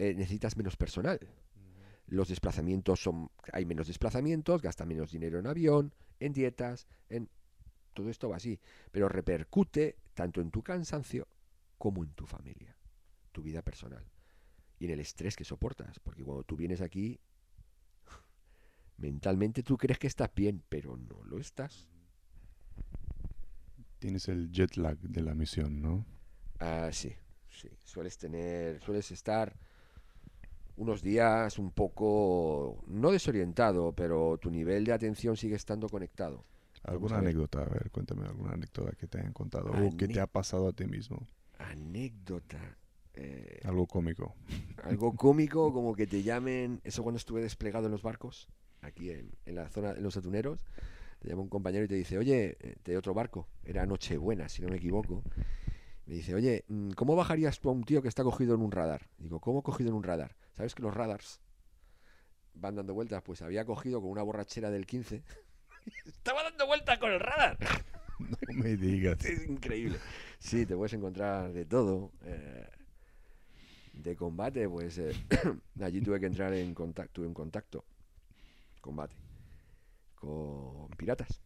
[0.00, 1.20] eh, necesitas menos personal.
[2.08, 7.30] Los desplazamientos son, hay menos desplazamientos, gasta menos dinero en avión, en dietas, en
[7.92, 8.58] todo esto va así,
[8.90, 11.28] pero repercute tanto en tu cansancio
[11.78, 12.76] como en tu familia,
[13.30, 14.04] tu vida personal
[14.80, 17.20] y en el estrés que soportas, porque cuando tú vienes aquí
[18.96, 21.88] mentalmente tú crees que estás bien, pero no lo estás.
[24.00, 26.04] Tienes el jet lag de la misión, ¿no?
[26.66, 27.12] Ah, sí,
[27.50, 29.54] sí, sueles tener, sueles estar
[30.76, 36.42] unos días un poco no desorientado, pero tu nivel de atención sigue estando conectado.
[36.84, 37.62] ¿Alguna anécdota?
[37.62, 40.72] A ver, cuéntame alguna anécdota que te hayan contado o que te ha pasado a
[40.72, 41.26] ti mismo.
[41.58, 42.78] Anécdota.
[43.14, 44.34] eh, Algo cómico.
[44.82, 48.48] Algo cómico, como que te llamen, eso cuando estuve desplegado en los barcos,
[48.80, 50.64] aquí en, en la zona, en los atuneros,
[51.20, 54.60] te llama un compañero y te dice, oye, eh, de otro barco, era Nochebuena, si
[54.62, 55.22] no me equivoco,
[56.06, 58.70] me dice, oye, mm, ¿cómo bajarías tú a un tío que está cogido en un
[58.72, 59.08] radar?
[59.18, 60.36] Digo, ¿cómo cogido en un radar?
[60.56, 61.40] ¿Sabes que los radars
[62.54, 63.22] van dando vueltas?
[63.22, 65.22] Pues había cogido con una borrachera del 15.
[66.06, 67.58] Estaba dando vueltas con el radar.
[68.20, 69.24] No me digas.
[69.24, 69.98] Es increíble.
[70.38, 72.12] Sí, te puedes encontrar de todo.
[72.22, 72.68] eh,
[73.92, 75.12] de combate, pues eh,
[75.80, 77.84] allí tuve que entrar en contacto, tuve un contacto,
[78.80, 79.14] combate,
[80.14, 81.40] con piratas.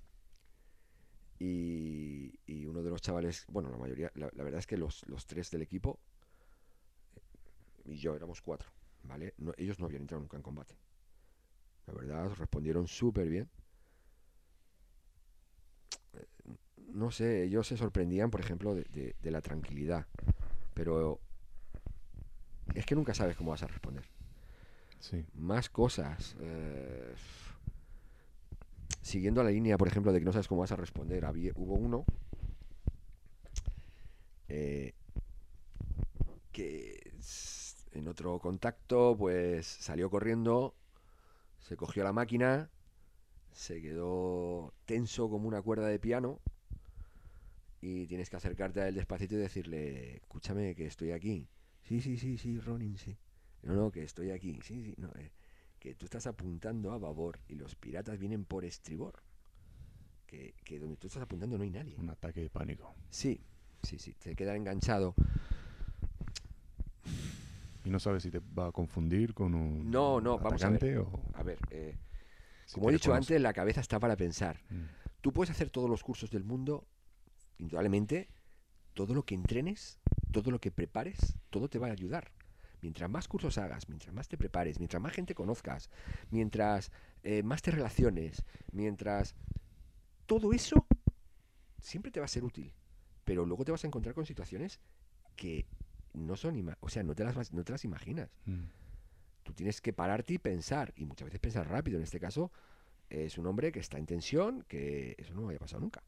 [1.39, 5.07] Y, y uno de los chavales, bueno, la mayoría, la, la verdad es que los,
[5.09, 6.01] los tres del equipo
[7.85, 8.71] y yo éramos cuatro,
[9.05, 9.35] ¿vale?
[9.39, 10.77] No- ellos no habían entrado nunca en combate.
[11.87, 13.49] La verdad, respondieron súper bien.
[16.93, 20.07] no sé, ellos se sorprendían, por ejemplo, de, de- de la tranquilidad.
[20.75, 21.21] Pero
[22.75, 24.05] es que nunca sabes cómo vas a responder.
[25.01, 25.25] Sí.
[25.35, 26.37] Más cosas.
[26.41, 27.15] eh,
[29.09, 31.25] siguiendo la línea, por ejemplo, de que no sabes cómo vas a responder.
[31.25, 32.05] Había, hubo uno
[34.49, 34.93] eh,
[36.53, 37.13] que
[37.93, 40.75] en otro contacto, pues salió corriendo,
[41.61, 42.71] se cogió la máquina,
[43.53, 46.41] se quedó tenso como una cuerda de piano
[47.81, 51.49] y tienes que acercarte a él despacito y decirle, escúchame que estoy aquí.
[51.83, 53.17] Sí, sí, sí, sí, Ronin, sí.
[53.63, 54.61] No, no, que estoy aquí.
[54.63, 55.31] Sí, sí, no, eh,
[55.79, 59.23] que tú estás apuntando a babor y los piratas vienen por estribor.
[60.27, 61.97] Que, que donde tú estás apuntando no hay nadie.
[61.97, 62.95] Un ataque de pánico.
[63.09, 63.41] Sí,
[63.83, 65.15] sí, sí, te queda enganchado.
[67.85, 70.99] Y no sabes si te va a confundir con un No, no, vamos a ver.
[70.99, 71.97] o A ver, eh,
[72.67, 74.61] si como he dicho antes, la cabeza está para pensar.
[74.69, 74.83] Mm.
[75.23, 76.87] Tú puedes hacer todos los cursos del mundo,
[77.57, 78.29] indudablemente,
[78.93, 79.99] todo lo que entrenes,
[80.33, 82.31] todo lo que prepares, todo te va a ayudar.
[82.81, 85.91] Mientras más cursos hagas, mientras más te prepares, mientras más gente conozcas,
[86.31, 89.35] mientras eh, más te relaciones, mientras
[90.27, 90.87] todo eso
[91.81, 92.73] siempre te va a ser útil.
[93.25, 94.81] Pero luego te vas a encontrar con situaciones
[95.37, 95.67] que
[96.15, 98.31] no son, ima- o sea, no te las no te las imaginas.
[98.47, 98.65] Mm.
[99.43, 101.97] Tú tienes que pararte y pensar, y muchas veces pensar rápido.
[101.99, 102.53] En este caso,
[103.11, 106.03] es un hombre que está en tensión, que eso no me había pasado nunca.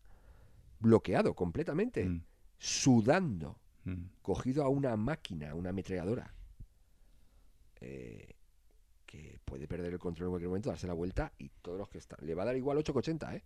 [0.79, 2.23] Bloqueado completamente, Mm.
[2.59, 4.05] sudando, Mm.
[4.23, 6.35] cogido a una máquina, una ametralladora,
[7.81, 8.35] eh,
[9.07, 11.99] que puede perder el control en cualquier momento, darse la vuelta y todos los que
[11.99, 12.19] están.
[12.25, 13.43] Le va a dar igual 8,80, ¿eh?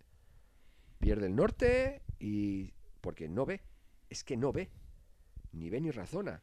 [0.99, 2.73] Pierde el norte y.
[3.01, 3.61] porque no ve.
[4.09, 4.69] Es que no ve.
[5.51, 6.41] Ni ve ni razona.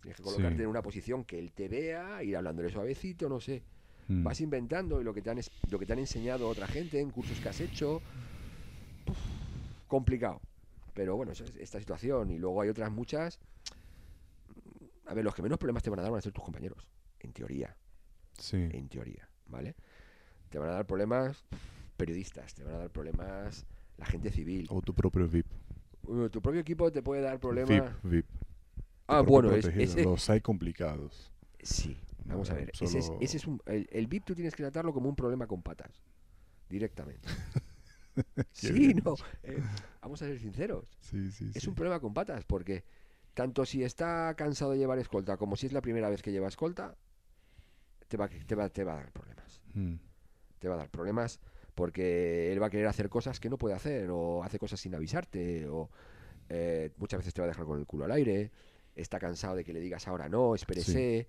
[0.00, 0.62] Tienes que colocarte Sí.
[0.62, 3.62] en una posición que él te vea, ir hablándole suavecito, no sé.
[4.08, 4.22] Mm.
[4.22, 7.10] Vas inventando y lo que te han, lo que te han enseñado otra gente en
[7.10, 8.02] cursos que has hecho.
[9.06, 9.18] uf,
[9.88, 10.40] complicado.
[10.92, 12.30] Pero bueno, esta situación.
[12.30, 13.38] Y luego hay otras muchas.
[15.06, 16.86] A ver, los que menos problemas te van a dar van a ser tus compañeros.
[17.24, 17.76] En teoría.
[18.38, 18.68] Sí.
[18.72, 19.28] En teoría.
[19.46, 19.74] ¿Vale?
[20.50, 21.44] Te van a dar problemas
[21.96, 22.54] periodistas.
[22.54, 24.66] Te van a dar problemas la gente civil.
[24.70, 25.46] O tu propio VIP.
[26.30, 28.02] Tu propio equipo te puede dar VIP, problemas.
[28.02, 28.26] VIP.
[29.06, 31.32] Ah, Propio bueno, es- ese- Los hay complicados.
[31.62, 32.70] Sí, vamos a ver.
[32.78, 35.16] Ese es, solo- ese es un, el, el VIP tú tienes que tratarlo como un
[35.16, 36.02] problema con patas.
[36.68, 37.28] Directamente.
[38.52, 39.14] sí, bien no.
[39.42, 39.62] eh,
[40.02, 40.96] vamos a ser sinceros.
[41.00, 41.68] Sí, sí, Es sí.
[41.68, 42.84] un problema con patas porque
[43.34, 46.48] tanto si está cansado de llevar escolta como si es la primera vez que lleva
[46.48, 46.96] escolta,
[48.14, 49.60] te va, te va, te va a dar problemas.
[49.74, 49.94] Mm.
[50.60, 51.40] te va a dar problemas
[51.74, 54.94] porque él va a querer hacer cosas que no puede hacer o hace cosas sin
[54.94, 55.90] avisarte o
[56.48, 58.52] eh, muchas veces te va a dejar con el culo al aire,
[58.94, 61.26] está cansado de que le digas ahora no, espérese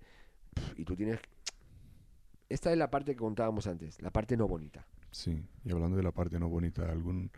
[0.76, 1.18] y tú tienes...
[2.48, 4.86] Esta es la parte que contábamos antes, la parte no bonita.
[5.10, 7.32] Sí, y hablando de la parte no bonita, ¿algún,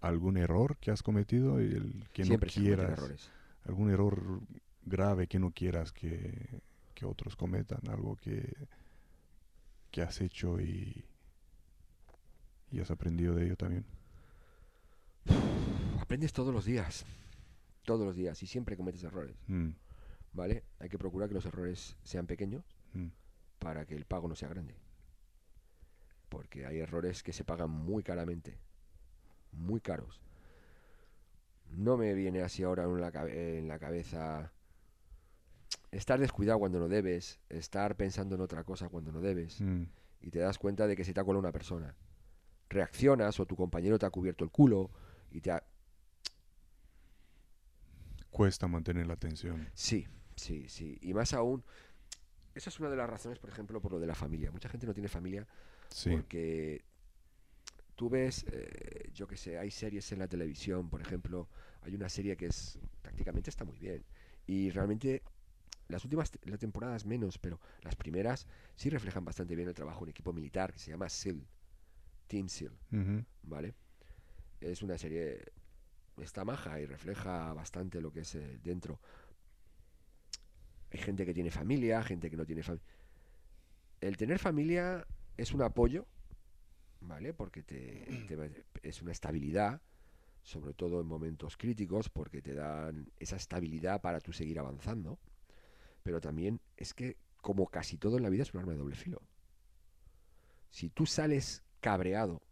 [0.00, 2.90] algún error que has cometido y el que Siempre no quieras?
[2.92, 3.30] errores.
[3.64, 4.40] ¿Algún error
[4.84, 6.60] grave que no quieras que,
[6.96, 7.80] que otros cometan?
[7.88, 8.66] Algo que,
[9.92, 11.04] que has hecho y,
[12.72, 13.84] y has aprendido de ello también.
[16.00, 17.04] Aprendes todos los días,
[17.84, 19.70] todos los días y siempre cometes errores, Mm,
[20.32, 20.64] ¿vale?
[20.78, 23.08] Hay que procurar que los errores sean pequeños mm,
[23.58, 24.74] para que el pago no sea grande.
[26.28, 28.58] Porque hay errores que se pagan muy caramente,
[29.52, 30.20] muy caros.
[31.70, 34.52] No me viene así ahora en la, cabe- en la cabeza
[35.90, 39.84] estar descuidado cuando no debes, estar pensando en otra cosa cuando no debes, mm,
[40.20, 41.94] y te das cuenta de que se te ha colado una persona.
[42.68, 44.90] Reaccionas o tu compañero te ha cubierto el culo
[45.30, 45.62] y te ha...
[48.30, 49.68] Cuesta mantener la atención.
[49.72, 50.98] Sí, sí, sí.
[51.00, 51.64] Y más aún,
[52.54, 54.50] esa es una de las razones, por ejemplo, por lo de la familia.
[54.50, 55.46] Mucha gente no tiene familia
[55.90, 56.84] Sí, Porque
[57.94, 61.48] tú ves, eh, yo que sé, hay series en la televisión, por ejemplo,
[61.82, 64.04] hay una serie que es prácticamente está muy bien.
[64.46, 65.22] Y realmente
[65.88, 70.10] las últimas las temporadas menos, pero las primeras sí reflejan bastante bien el trabajo en
[70.10, 71.46] equipo militar que se llama SEAL,
[72.26, 72.76] Team SEAL,
[73.42, 73.74] ¿vale?
[74.60, 75.52] Es una serie,
[76.18, 79.00] está maja y refleja bastante lo que es eh, dentro.
[80.90, 82.86] Hay gente que tiene familia, gente que no tiene familia.
[84.00, 86.06] El tener familia es un apoyo,
[87.00, 87.32] ¿vale?
[87.34, 89.80] Porque te, te es una estabilidad,
[90.42, 95.18] sobre todo en momentos críticos, porque te dan esa estabilidad para tú seguir avanzando.
[96.06, 98.94] Pero también es que, como casi todo en la vida, es un arma de doble
[98.94, 99.20] filo.
[100.70, 102.42] Si tú sales cabreado,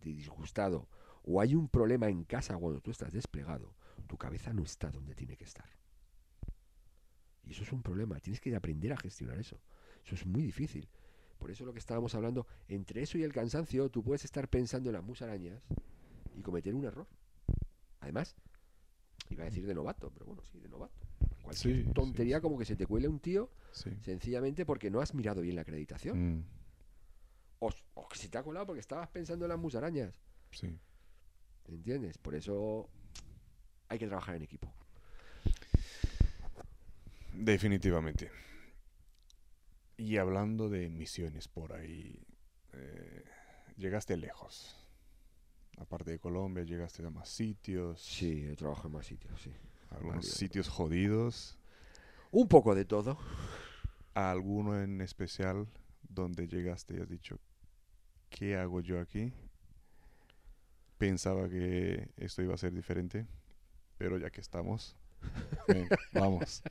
[0.00, 0.88] disgustado,
[1.22, 5.14] o hay un problema en casa cuando tú estás desplegado, tu cabeza no está donde
[5.14, 5.68] tiene que estar.
[7.44, 9.60] Y eso es un problema, tienes que aprender a gestionar eso.
[10.02, 10.88] Eso es muy difícil.
[11.36, 14.88] Por eso lo que estábamos hablando, entre eso y el cansancio, tú puedes estar pensando
[14.88, 15.62] en las musarañas
[16.34, 17.06] y cometer un error.
[18.00, 18.34] Además,
[19.28, 21.05] iba a decir de novato, pero bueno, sí, de novato.
[21.46, 22.42] Cualquier Sí, tontería sí.
[22.42, 23.50] como que se te cuele un tío
[24.02, 26.38] sencillamente porque no has mirado bien la acreditación.
[26.38, 26.44] mm,
[27.60, 30.20] O, o que se te ha colado porque estabas pensando en las musarañas.
[30.50, 30.76] sí.
[31.68, 32.18] ¿Entiendes?
[32.18, 32.88] Por eso
[33.88, 34.72] hay que trabajar en equipo.
[37.32, 38.30] Definitivamente.
[39.96, 42.22] Y hablando de misiones por ahí,
[42.72, 43.24] eh,
[43.76, 44.76] llegaste lejos.
[45.78, 48.00] Aparte de Colombia, llegaste a más sitios.
[48.02, 49.52] Sí, he trabajado en más sitios, sí.
[49.96, 51.58] Algunos sitios jodidos.
[52.30, 53.18] Un poco de todo.
[54.14, 55.66] ¿A alguno en especial
[56.08, 57.38] donde llegaste y has dicho,
[58.30, 59.32] ¿qué hago yo aquí?
[60.98, 63.26] Pensaba que esto iba a ser diferente,
[63.98, 64.96] pero ya que estamos,
[65.68, 66.62] venga, vamos.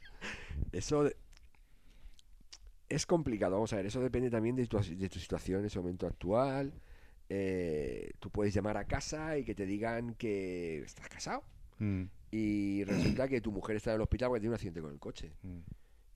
[0.72, 1.16] Eso de-
[2.90, 3.54] es complicado.
[3.54, 6.74] Vamos a ver, eso depende también de tu, de tu situación en ese momento actual.
[7.30, 11.44] Eh, tú puedes llamar a casa y que te digan que estás casado.
[11.80, 14.92] Mm, Y resulta que tu mujer está en el hospital porque tiene un accidente con
[14.92, 15.32] el coche.
[15.44, 15.60] mm,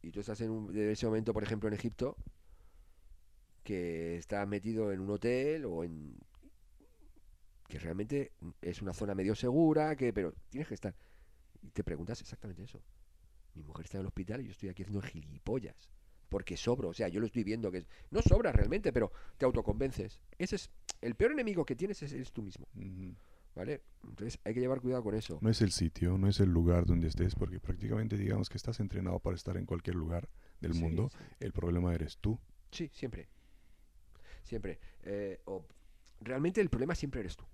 [0.02, 2.16] y tú estás en, un- en ese momento, por ejemplo, en Egipto,
[3.64, 6.16] que estás metido en un hotel o en
[7.68, 10.96] que realmente es una zona medio segura, que pero tienes que estar
[11.62, 12.82] y te preguntas exactamente eso.
[13.54, 15.90] Mi mujer está en el hospital y yo estoy aquí haciendo gilipollas.
[16.30, 19.46] Porque sobro, o sea, yo lo estoy viendo que es- no sobra realmente, pero te
[19.46, 20.20] autoconvences.
[20.38, 20.70] Ese es
[21.02, 22.68] el peor enemigo que tienes es, eres tú mismo.
[23.60, 23.82] ¿Vale?
[24.08, 25.38] Entonces hay que llevar cuidado con eso.
[25.42, 28.80] No es el sitio, no es el lugar donde estés, porque prácticamente digamos que estás
[28.80, 30.30] entrenado para estar en cualquier lugar
[30.62, 31.10] del Sí, mundo.
[31.10, 31.18] sí.
[31.42, 32.40] El problema eres tú.
[32.72, 33.28] Sí, siempre.
[34.44, 34.80] Siempre.
[35.04, 35.66] Eh, o-
[36.22, 37.46] realmente el problema siempre eres tú.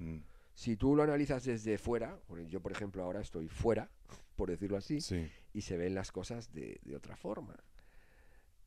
[0.00, 0.18] Mm,
[0.56, 3.90] Si tú lo analizas desde fuera, porque yo por ejemplo ahora estoy fuera,
[4.36, 7.56] por decirlo así, Sí, y se ven las cosas de, de otra forma.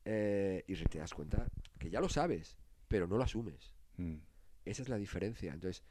[0.04, 1.48] Eh, y te das cuenta
[1.78, 2.56] que ya lo sabes,
[2.88, 3.74] pero no lo asumes.
[3.98, 4.16] mm,
[4.64, 5.52] Esa es la diferencia.
[5.52, 5.82] Entonces,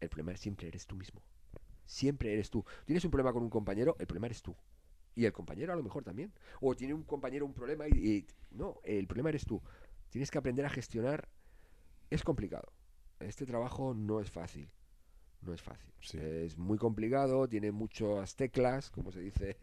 [0.00, 1.22] el problema siempre eres tú mismo.
[1.86, 2.64] Siempre eres tú.
[2.84, 4.54] Tienes un problema con un compañero, el problema eres tú.
[5.14, 6.32] Y el compañero a lo mejor también.
[6.60, 9.62] O tiene un compañero un problema y, y- no, el problema eres tú.
[10.10, 11.28] Tienes que aprender a gestionar.
[12.10, 12.72] Es complicado.
[13.20, 14.68] Este trabajo no es fácil.
[15.42, 15.90] No es fácil.
[16.00, 16.18] Sí.
[16.18, 19.56] Es muy complicado, tiene muchas teclas, como se dice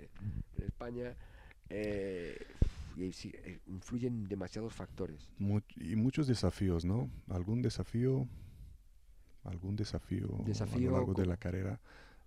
[0.57, 1.15] en España.
[1.69, 2.37] eh,
[2.95, 5.27] y sí, eh, influyen demasiados factores.
[5.75, 7.09] Y muchos desafíos, ¿no?
[7.27, 8.27] ¿Algún desafío?
[9.45, 11.79] ¿Algún desafío, Desafío a lo largo de la carrera?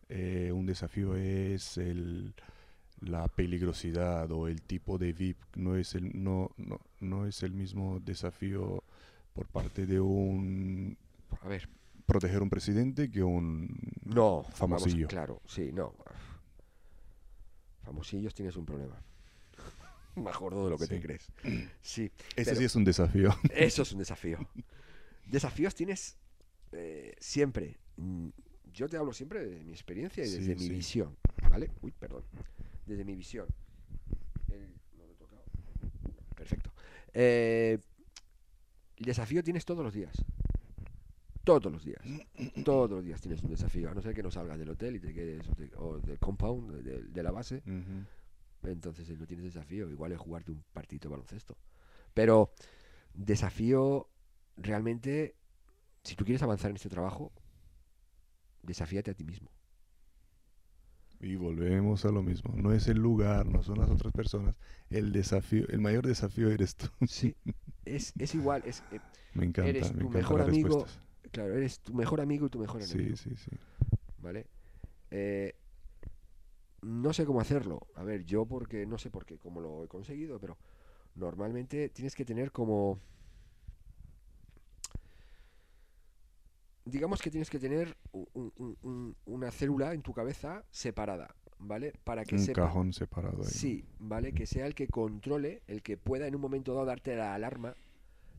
[0.08, 2.34] Eh, un desafío es el,
[3.00, 5.38] la peligrosidad o el tipo de VIP.
[5.56, 8.82] No es el, no, no, no es el mismo desafío
[9.32, 10.96] por parte de un
[11.42, 11.68] A ver,
[12.04, 13.68] proteger un presidente que un
[14.04, 14.42] no.
[14.42, 15.08] vamos, famosillo.
[15.08, 15.94] claro, sí, no.
[17.82, 18.96] Famosillos tienes un problema.
[20.16, 21.30] Más gordo de lo que te crees.
[21.82, 22.10] Sí.
[22.34, 23.34] Ese sí es un desafío.
[23.50, 24.38] Eso es un desafío.
[25.26, 26.16] Desafíos tienes
[26.76, 27.78] eh, siempre.
[27.96, 28.28] Mm,
[28.72, 31.16] Yo te hablo siempre de mi experiencia y Sí, desde mi visión,
[31.50, 31.70] ¿vale?
[31.80, 32.24] Uy, perdón.
[32.84, 33.48] Desde mi visión.
[34.50, 35.42] El- no lo he tocado.
[36.34, 36.70] Perfecto.
[37.14, 37.78] Eh,
[38.96, 40.24] el desafío tienes todos los días.
[41.44, 42.02] Todos los días.
[42.64, 43.88] Todos los días tienes un desafío.
[43.90, 46.18] A no ser que no salgas del hotel y te quedes o, te- o del
[46.18, 47.62] compound, de, de la base.
[48.62, 51.56] Entonces eh, no tienes desafío, igual es jugarte un partido de baloncesto.
[52.14, 52.52] Pero
[53.14, 54.08] desafío
[54.56, 55.36] realmente,
[56.06, 57.32] si tú quieres avanzar en este trabajo,
[58.62, 59.50] desafíate a ti mismo.
[61.20, 62.54] Y volvemos a lo mismo.
[62.56, 64.54] No es el lugar, no son las otras personas.
[64.90, 66.86] El desafío, el mayor desafío eres tú.
[67.06, 67.34] Sí.
[67.86, 68.98] Es, es igual, es, eh,
[69.34, 71.00] Me encanta, Eres me tu mejor amigo, respuestas.
[71.30, 73.16] claro, eres tu mejor amigo y tu mejor enemigo.
[73.16, 73.50] Sí, sí, sí.
[74.18, 74.48] ¿Vale?
[75.10, 75.54] Eh,
[76.82, 77.86] no sé cómo hacerlo.
[77.94, 80.58] A ver, yo porque no sé por qué, cómo lo he conseguido, pero
[81.14, 83.00] normalmente tienes que tener como...
[86.86, 91.34] Digamos que tienes que tener un- un- un- un- una célula en tu cabeza separada,
[91.58, 91.92] ¿vale?
[92.04, 92.62] Para que Un sepa...
[92.62, 93.48] cajón separado ahí.
[93.50, 94.32] Sí, ¿vale?
[94.32, 97.74] Que sea el que controle, el que pueda en un momento dado darte la alarma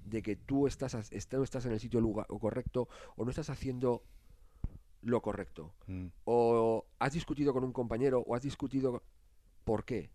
[0.05, 0.95] de que tú estás,
[1.33, 4.01] no estás en el sitio lugar, o correcto o no estás haciendo
[5.01, 6.07] lo correcto Mm.
[6.23, 9.03] o has discutido con un compañero o has discutido
[9.65, 10.09] ¿por qué?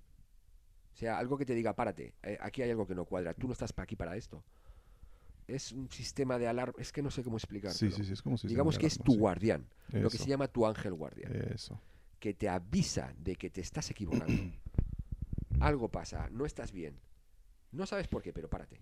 [0.95, 3.47] O sea, algo que te diga, párate, eh, aquí hay algo que no cuadra, tú
[3.47, 4.43] no estás pa- aquí para esto.
[5.53, 7.73] Es un sistema de alarma, es que no sé cómo explicar.
[7.73, 10.49] Sí, sí, sí, es como si Digamos que es tu guardián, lo que se llama
[10.49, 11.81] tu ángel guardián, Eso.
[12.19, 14.27] que te avisa de que te estás equivocando.
[15.61, 16.99] algo pasa, no estás bien.
[17.71, 18.81] No sabes por qué, pero párate.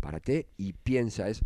[0.00, 1.44] Párate y piensa, es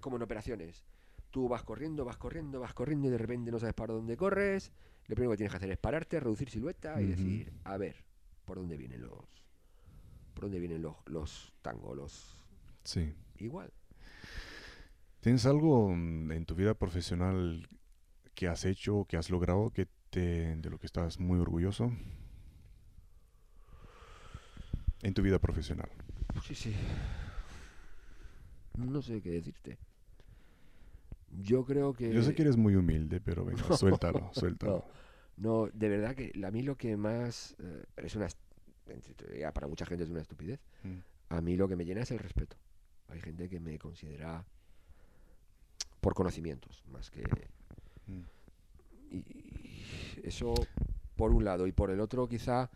[0.00, 0.84] como en operaciones.
[1.30, 4.70] Tú vas corriendo, vas corriendo, vas corriendo y de repente no sabes para dónde corres.
[5.06, 8.04] Lo primero que tienes que hacer es pararte, reducir silueta y decir, a ver,
[8.44, 9.24] ¿por dónde vienen los
[10.34, 12.43] por dónde vienen los los tangos, los
[12.84, 13.14] Sí.
[13.38, 13.72] igual?
[15.20, 17.66] ¿Tienes algo mm, en tu vida profesional
[18.34, 21.92] que has hecho, que has logrado, que te, de lo que estás muy orgulloso?
[25.02, 25.88] En tu vida profesional.
[26.42, 26.74] Sí, sí.
[28.76, 29.78] No sé qué decirte.
[31.30, 34.84] Yo creo que Yo sé que eres muy humilde, pero venga, suéltalo, suéltalo.
[35.36, 38.28] No, de verdad que a mí lo que más eh, es una
[39.52, 40.60] para mucha gente es una estupidez.
[40.82, 40.98] Mm.
[41.30, 42.56] A mí lo que me llena es el respeto.
[43.08, 44.44] Hay gente que me considera
[46.00, 47.22] por conocimientos más que
[48.06, 48.20] Mm.
[49.10, 50.52] y, y eso
[51.16, 52.68] por un lado y por el otro quizá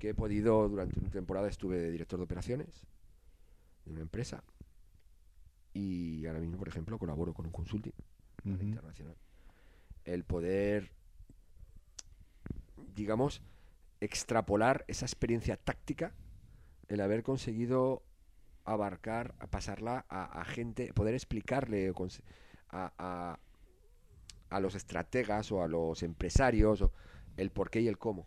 [0.00, 2.86] que he podido durante una temporada estuve de director de operaciones
[3.84, 4.42] de una empresa
[5.72, 7.92] y ahora mismo por ejemplo colaboro con un consulting.
[8.44, 8.62] Ujú.
[8.62, 9.14] internacional.
[10.04, 10.90] El poder,
[12.96, 13.42] digamos,
[14.00, 16.14] extrapolar esa experiencia táctica,
[16.88, 18.02] el haber conseguido
[18.72, 21.92] abarcar, a pasarla a, a gente, poder explicarle
[22.70, 23.38] a, a-
[24.50, 26.92] a los estrategas o a los empresarios o
[27.36, 28.26] el por qué y el cómo,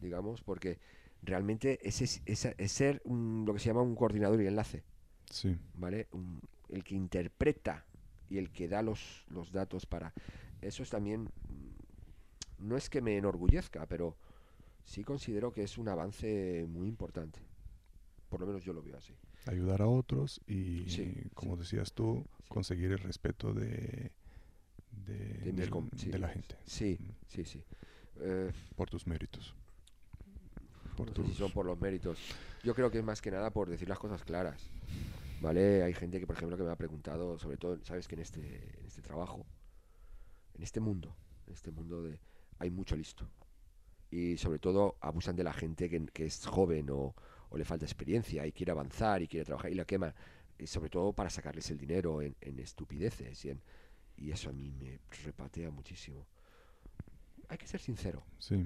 [0.00, 0.78] digamos, porque
[1.22, 4.82] realmente ese es, es ser un- lo que se llama un coordinador y enlace.
[5.30, 5.56] Sí.
[5.74, 6.08] ¿vale?
[6.12, 7.84] Un- el que interpreta
[8.28, 10.12] y el que da los, los datos para...
[10.60, 11.22] Eso es también...
[11.48, 14.16] mm, No es que me enorgullezca, pero
[14.84, 17.40] sí considero que es un avance muy importante.
[18.28, 19.14] Por lo menos yo lo veo así.
[19.46, 24.10] Ayudar a otros y, Sí, como decías tú, conseguir el respeto de,
[24.90, 27.10] de, De mis del- com- sí, de la gente Sí, Mm.
[27.28, 27.62] sí, sí.
[28.20, 29.54] Eh, por tus méritos.
[30.96, 32.18] Por no sé si tus- son por los méritos.
[32.62, 34.70] Yo creo que es más que nada por decir las cosas claras.
[35.42, 35.82] ¿Vale?
[35.82, 38.78] Hay gente que, por ejemplo, que me ha preguntado, sobre todo, sabes que en este,
[38.80, 39.44] en este trabajo,
[40.54, 41.14] en este mundo,
[41.46, 42.18] en este mundo de
[42.60, 43.28] hay mucho listo.
[44.10, 47.14] Y sobre todo abusan de la gente que, que es joven o,
[47.54, 50.12] o le falta experiencia y quiere avanzar y quiere trabajar y la quema.
[50.58, 53.62] Y sobre todo para sacarles el dinero en, en estupideces y, en-
[54.16, 56.26] y eso a mí me repatea muchísimo.
[57.48, 58.24] Hay que ser sincero.
[58.38, 58.56] Sí.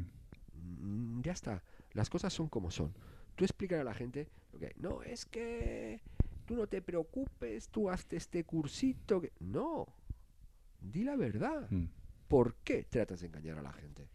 [0.54, 1.62] Mm, ya está.
[1.92, 2.94] Las cosas son como son.
[3.34, 6.00] Tú explicar a la gente lo que no es que
[6.46, 9.86] tú no te preocupes, tú hazte este cursito que no.
[10.80, 11.68] Di la verdad.
[11.70, 11.86] Mm.
[12.28, 14.08] ¿Por qué tratas de engañar a la gente?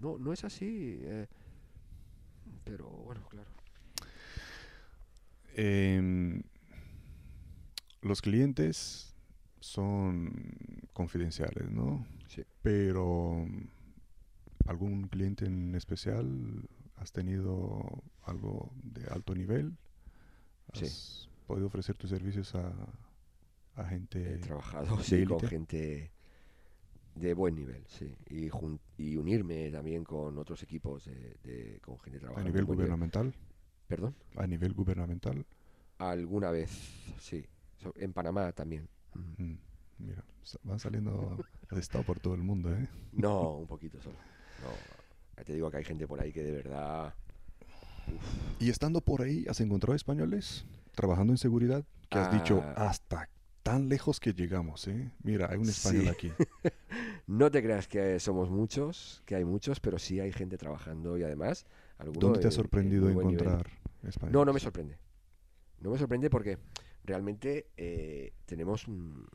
[0.00, 0.98] No, no es así.
[1.02, 1.26] eh,
[2.64, 3.48] pero bueno, claro.
[5.54, 6.42] Em,
[8.02, 9.14] los clientes
[9.60, 12.06] son confidenciales, ¿no?
[12.28, 12.44] Sí.
[12.62, 13.46] Pero
[14.66, 19.76] algún cliente en especial has tenido algo de alto nivel?
[20.74, 20.84] Sí.
[20.84, 22.72] ¿Has podido ofrecer tus servicios a,
[23.74, 26.12] a He gente trabajado sí, con gente
[27.20, 28.14] de buen nivel, sí.
[28.28, 33.34] Y, jun- y unirme también con otros equipos de, de- con gente a nivel gubernamental.
[33.86, 34.14] Perdón.
[34.36, 35.44] A nivel gubernamental.
[35.98, 36.70] Alguna vez,
[37.20, 37.44] sí.
[37.96, 38.88] En Panamá también.
[39.14, 39.54] Mm.
[39.98, 40.24] Mira,
[40.62, 41.36] van saliendo,
[41.70, 42.88] has estado por todo el mundo, ¿eh?
[43.12, 44.16] No, un poquito solo.
[44.62, 44.70] No,
[45.36, 47.14] ya te digo que hay gente por ahí que de verdad.
[48.58, 50.64] Y estando por ahí, ¿has encontrado españoles
[50.94, 51.84] trabajando en seguridad?
[52.08, 52.88] Que has dicho, Ah.
[52.88, 53.28] hasta
[53.62, 55.10] tan lejos que llegamos, ¿eh?
[55.22, 56.08] Mira, hay un español Sí.
[56.08, 56.32] aquí.
[57.30, 61.22] No te creas que somos muchos, que hay muchos, pero sí hay gente trabajando y
[61.22, 61.64] además.
[62.12, 63.66] ¿Dónde te ha en- en sorprendido encontrar
[64.02, 64.32] españoles?
[64.32, 64.98] No, no me sorprende.
[65.78, 66.58] No me sorprende porque
[67.04, 69.28] realmente eh, tenemos un-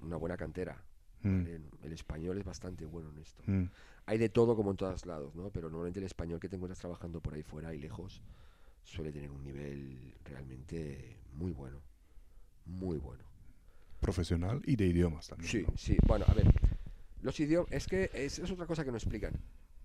[0.00, 0.80] una buena cantera.
[1.22, 1.60] Mm, ¿vale?
[1.82, 3.42] El español es bastante bueno en esto.
[3.46, 3.64] mm,
[4.06, 5.50] Hay de todo como en todos lados, ¿no?
[5.50, 8.22] Pero normalmente el español que te encuentras trabajando por ahí fuera y lejos
[8.84, 11.80] suele tener un nivel realmente muy bueno.
[12.64, 13.24] Muy bueno.
[13.98, 15.50] Profesional y de idiomas también.
[15.50, 15.76] Sí, ¿no?
[15.76, 15.98] sí.
[16.06, 16.46] Bueno, a ver.
[17.20, 19.32] Los idiomas, es que es, es otra cosa que no explican.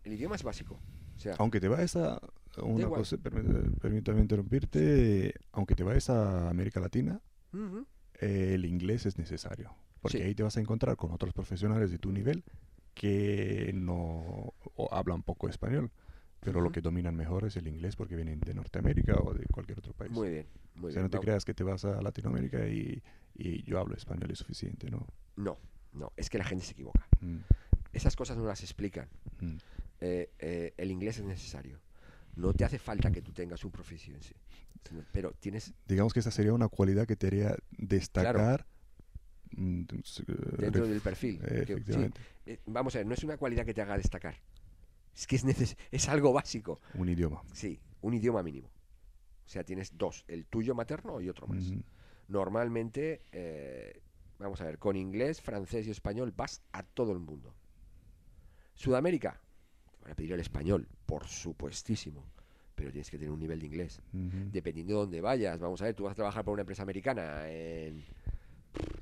[0.04, 0.76] El idioma es básico.
[1.16, 2.20] O sea, Aunque te vayas a
[2.62, 7.22] una cosa, permí- permítame interrumpirte, aunque te vayas a América Latina,
[7.54, 7.86] ujú,
[8.20, 9.74] eh, el inglés es necesario.
[10.02, 10.24] Porque Sí.
[10.24, 12.44] ahí te vas a encontrar con otros profesionales de tu nivel
[12.94, 14.54] que no
[14.92, 15.92] hablan poco español,
[16.42, 16.74] pero lo Ujú.
[16.74, 20.12] que dominan mejor es el inglés porque vienen de Norteamérica o de cualquier otro país.
[20.12, 21.04] muy bien, muy o sea, bien.
[21.06, 23.02] no te Vamos- creas que te vas a Latinoamérica y,
[23.34, 25.08] y yo hablo español es suficiente, ¿no?
[25.38, 25.58] No,
[25.94, 27.08] no, es que la gente se equivoca.
[27.22, 27.38] Mm,
[27.94, 29.08] Esas cosas no las explican.
[29.40, 29.56] mm.
[30.02, 31.80] Eh, eh, el inglés es necesario.
[32.36, 34.34] No te hace falta que tú tengas un proficiency.
[35.14, 38.66] Pero tienes Digamos que esa sería una cualidad que te haría destacar
[39.52, 39.84] mm,
[40.58, 41.40] dentro ref- del perfil.
[41.46, 42.22] eh, que- sí, efectivamente,
[42.66, 44.36] vamos a ver, no es una cualidad que te haga destacar.
[45.16, 46.82] Es que es, neces- es algo básico.
[46.96, 47.42] un idioma.
[47.54, 48.68] Sí, un idioma mínimo.
[49.46, 51.64] O sea, tienes dos, el tuyo materno y otro más.
[52.28, 54.02] Normalmente, eh,
[54.40, 57.54] vamos a ver, con inglés, francés y español vas a todo el mundo.
[58.76, 59.40] Sudamérica,
[59.92, 62.26] te van a pedir el español, por supuestísimo,
[62.76, 64.02] pero tienes que tener un nivel de inglés.
[64.12, 67.50] Dependiendo de dónde vayas, vamos a ver, tú vas a trabajar para una empresa americana
[67.50, 68.04] en,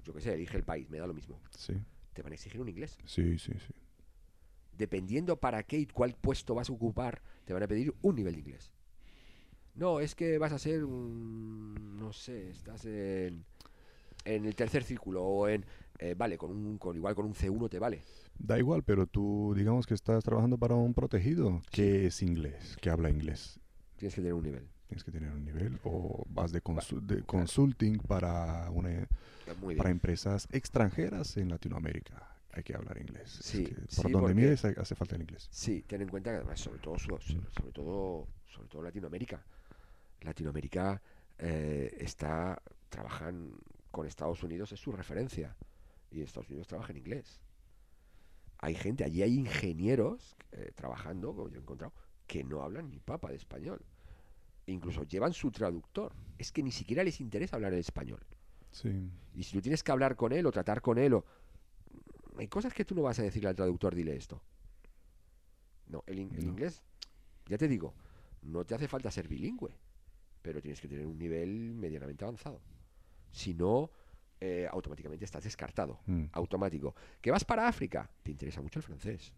[0.03, 1.39] yo qué sé, elige el país, me da lo mismo.
[1.57, 1.73] Sí,
[2.13, 2.97] Te van a exigir un inglés.
[3.05, 3.73] sí, sí, sí.
[4.77, 8.34] Dependiendo para qué y cuál puesto vas a ocupar, te van a pedir un nivel
[8.34, 8.71] de inglés.
[9.75, 13.45] No, es que vas a ser un, no sé, estás en,
[14.26, 15.65] en el tercer círculo o en,
[15.99, 18.01] eh, vale, con un, con igual con un C1 te vale.
[18.39, 22.89] Da igual, pero tú digamos que estás trabajando para un protegido que es inglés, que
[22.89, 23.59] habla inglés.
[23.97, 24.67] Tienes que tener un nivel.
[24.88, 29.07] Tienes que tener un nivel o vas de, consu- de consulting para, una,
[29.78, 32.28] para empresas extranjeras en Latinoamérica.
[32.53, 33.39] Hay que hablar inglés.
[33.39, 35.47] Es Sí, que por sí, donde mires hace falta el inglés.
[35.51, 39.41] Sí, ten en cuenta que además, sobre todo, sobre todo, sobre todo Latinoamérica.
[40.22, 41.01] Latinoamérica
[41.38, 43.53] eh, está, trabajan
[43.92, 45.56] con Estados Unidos, es su referencia.
[46.10, 47.39] Y Estados Unidos trabaja en inglés.
[48.58, 51.94] Hay gente, allí hay ingenieros eh, trabajando, como yo he encontrado,
[52.28, 53.82] que no hablan ni papa de español.
[54.68, 56.14] Incluso llevan su traductor.
[56.38, 58.26] Es que ni siquiera les interesa hablar el español.
[58.72, 59.10] Sí.
[59.34, 61.26] Y si tú tienes que hablar con él o tratar con él, o...
[62.38, 64.42] hay cosas que tú no vas a decirle al traductor, dile esto.
[65.88, 66.52] No, el, in- el No.
[66.52, 66.82] inglés,
[67.48, 67.94] ya te digo,
[68.44, 69.76] no te hace falta ser bilingüe,
[70.42, 72.62] pero tienes que tener un nivel medianamente avanzado.
[73.32, 73.89] Si no,
[74.39, 75.99] eh, automáticamente estás descartado.
[76.05, 76.25] Mm.
[76.34, 76.95] Automático.
[77.21, 78.09] ¿Que vas para África?
[78.23, 79.34] Te interesa mucho el francés.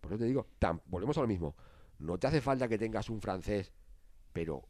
[0.00, 1.54] Por eso te digo, tam- volvemos a lo mismo.
[1.98, 3.72] No te hace falta que tengas un francés,
[4.32, 4.66] pero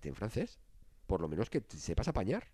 [0.00, 0.58] ten francés.
[1.06, 2.44] Por lo menos que te sepas apañar.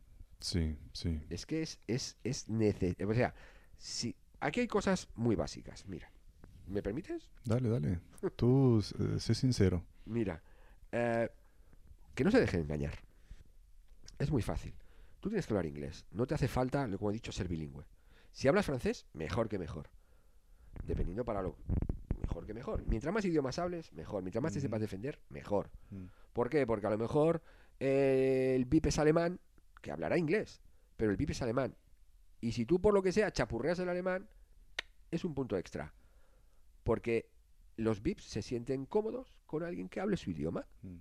[0.40, 1.20] Sí, sí.
[1.30, 3.08] Es que es, es, es necesario.
[3.08, 3.34] O sea,
[3.78, 5.86] si, aquí hay cosas muy básicas.
[5.86, 6.10] Mira,
[6.66, 7.30] ¿me permites?
[7.44, 8.00] Dale, dale.
[8.36, 9.84] Tú eh, sé sincero.
[10.04, 10.42] Mira,
[10.90, 11.30] eh,
[12.14, 12.94] que no se dejen engañar.
[14.22, 14.72] Es muy fácil.
[15.18, 16.06] Tú tienes que hablar inglés.
[16.12, 17.84] No te hace falta, lo como he dicho, ser bilingüe.
[18.30, 19.90] Si hablas francés, mejor que mejor.
[20.84, 21.56] Dependiendo para lo
[22.20, 22.86] mejor que mejor.
[22.86, 24.22] Mientras más idiomas hables, mejor.
[24.22, 25.70] Mientras más te sepas defender, mejor.
[25.90, 26.04] Mm.
[26.32, 26.64] ¿Por qué?
[26.68, 27.42] Porque a lo mejor
[27.80, 29.40] eh, el VIP es alemán,
[29.80, 30.62] que hablará inglés,
[30.96, 31.74] pero el VIP es alemán.
[32.40, 34.28] Y si tú por lo que sea chapurreas el alemán,
[35.10, 35.92] es un punto extra.
[36.84, 37.28] Porque
[37.76, 40.64] los VIPs se sienten cómodos con alguien que hable su idioma.
[40.82, 40.98] Mm.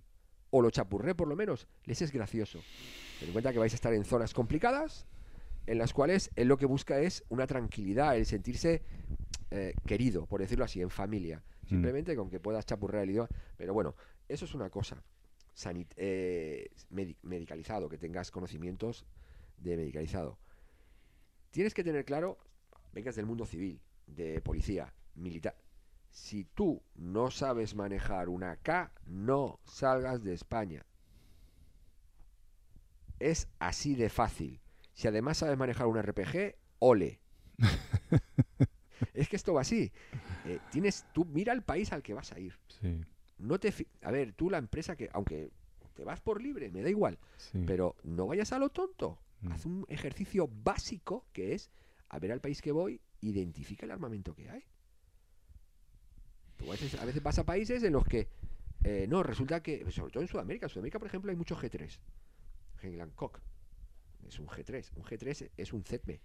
[0.51, 2.61] O lo chapurré por lo menos, les es gracioso.
[3.19, 5.07] Ten en cuenta que vais a estar en zonas complicadas,
[5.65, 8.83] en las cuales él lo que busca es una tranquilidad, el sentirse
[9.51, 11.43] eh, querido, por decirlo así, en familia.
[11.67, 13.29] Simplemente con que puedas chapurrear el idioma.
[13.55, 13.95] Pero bueno,
[14.27, 15.01] eso es una cosa.
[15.55, 19.05] Sanit- eh, medi- medicalizado, que tengas conocimientos
[19.57, 20.37] de medicalizado.
[21.51, 22.37] Tienes que tener claro,
[22.91, 25.55] vengas del mundo civil, de policía, militar.
[26.11, 30.85] Si tú no sabes manejar una K, no salgas de España.
[33.19, 34.59] Es así de fácil.
[34.93, 37.21] Si además sabes manejar un RPG, ole.
[39.13, 39.91] es que esto va así.
[40.45, 42.57] Eh, tienes, tú mira el país al que vas a ir.
[42.67, 43.01] Sí,
[43.37, 45.51] No te, a ver, tú la empresa que, aunque
[45.93, 47.63] te vas por libre, me da igual, sí.
[47.65, 49.19] pero no vayas a lo tonto.
[49.41, 49.51] Mm.
[49.51, 51.71] Haz un ejercicio básico que es
[52.09, 54.65] a ver al país que voy, identifica el armamento que hay.
[56.61, 58.27] Tú a veces, a veces vas a países en los que
[58.83, 61.99] eh, no, resulta que, sobre todo en Sudamérica, en Sudamérica, por ejemplo, hay muchos G3.
[62.81, 63.39] Hancock
[64.27, 64.91] es un G3.
[64.95, 66.19] Un G3 es un ZM,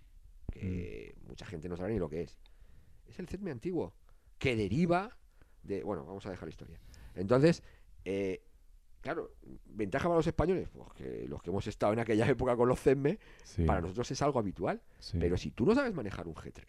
[0.52, 2.38] que mucha gente no sabe ni lo que es.
[3.06, 3.94] Es el ZM antiguo,
[4.38, 5.16] que deriva
[5.62, 5.82] de.
[5.82, 6.80] Bueno, vamos a dejar la historia.
[7.14, 7.62] Entonces,
[8.04, 8.42] eh,
[9.00, 9.32] claro,
[9.66, 12.80] ventaja para los españoles, pues que los que hemos estado en aquella época con los
[12.80, 14.80] sí, para nosotros es algo habitual.
[14.98, 15.18] sí.
[15.18, 16.64] Pero si tú no sabes manejar un G3,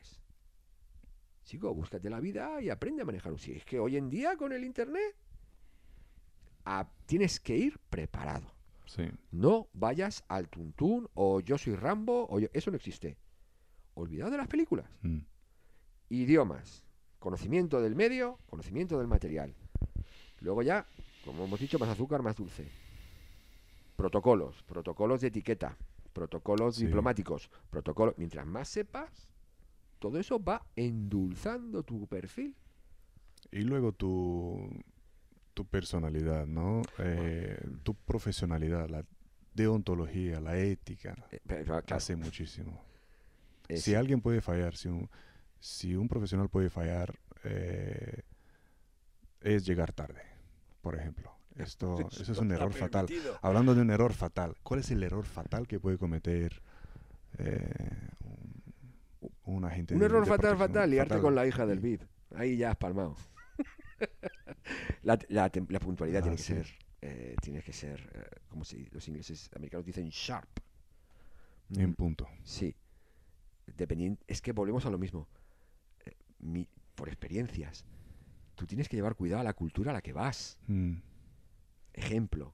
[1.48, 3.40] chico, búscate la vida y aprende a manejar un.
[3.40, 5.16] Si es que hoy en día con el internet
[6.66, 8.52] a- tienes que ir preparado.
[8.86, 13.18] Sí, No vayas al tuntún o yo soy Rambo o yo- eso no existe.
[13.96, 14.86] Olvidado de las películas.
[15.02, 15.20] mm,
[16.10, 16.84] Idiomas,
[17.20, 19.54] conocimiento del medio, conocimiento del material.
[20.40, 20.86] Luego ya,
[21.26, 22.66] como hemos dicho, más azúcar, más dulce.
[23.98, 25.76] Protocolos, protocolos de etiqueta,
[26.14, 26.86] protocolos Sí.
[26.86, 28.14] diplomáticos, protocolos.
[28.18, 29.28] Mientras más sepas,
[30.00, 32.56] todo eso va endulzando tu perfil.
[33.52, 34.70] Y luego tu,
[35.54, 36.82] tu personalidad, ¿no?
[37.00, 39.06] Eh, tu profesionalidad, la
[39.54, 42.80] deontología, la ética, Eh, pero, claro, hace muchísimo.
[43.68, 45.10] es- Si alguien puede fallar, si un,
[45.60, 48.22] si un profesional puede fallar, eh,
[49.42, 50.22] es llegar tarde,
[50.82, 51.32] por ejemplo.
[51.56, 53.08] Esto, eso es un error fatal.
[53.42, 56.62] Hablando de un error fatal, ¿cuál es el error fatal que puede cometer
[57.40, 57.72] eh,
[59.48, 61.22] un, un agente Un de- error de fatal, fatal, liarte Fatal.
[61.22, 62.04] con la hija del VIP.
[62.36, 63.16] Ahí ya has palmado.
[65.04, 66.54] la, la tem- la puntualidad Ah, tiene que sí.
[66.54, 66.68] ser,
[67.02, 70.50] eh, tiene que ser, eh, como si los ingleses americanos dicen sharp.
[71.76, 72.28] En Mm, punto.
[72.44, 72.76] Sí.
[73.66, 75.28] Dependiendo, es que volvemos a lo mismo.
[76.06, 77.86] Eh, mi- por experiencias.
[78.56, 80.58] Tú tienes que llevar cuidado a la cultura a la que vas.
[80.68, 80.96] Mm,
[81.94, 82.54] Ejemplo.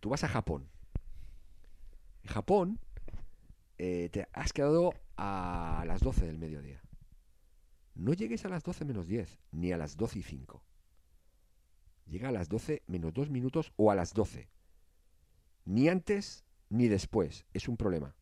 [0.00, 0.68] Tú vas a Japón.
[2.22, 2.78] En Japón
[3.78, 6.80] eh, te has quedado a las 12 del mediodía.
[7.94, 10.62] No llegues a las 12 menos 10, ni a las 12 y 5.
[12.06, 14.48] Llega a las 12 menos 2 minutos o a las 12.
[15.64, 17.46] Ni antes ni después.
[17.52, 18.14] Es un problema.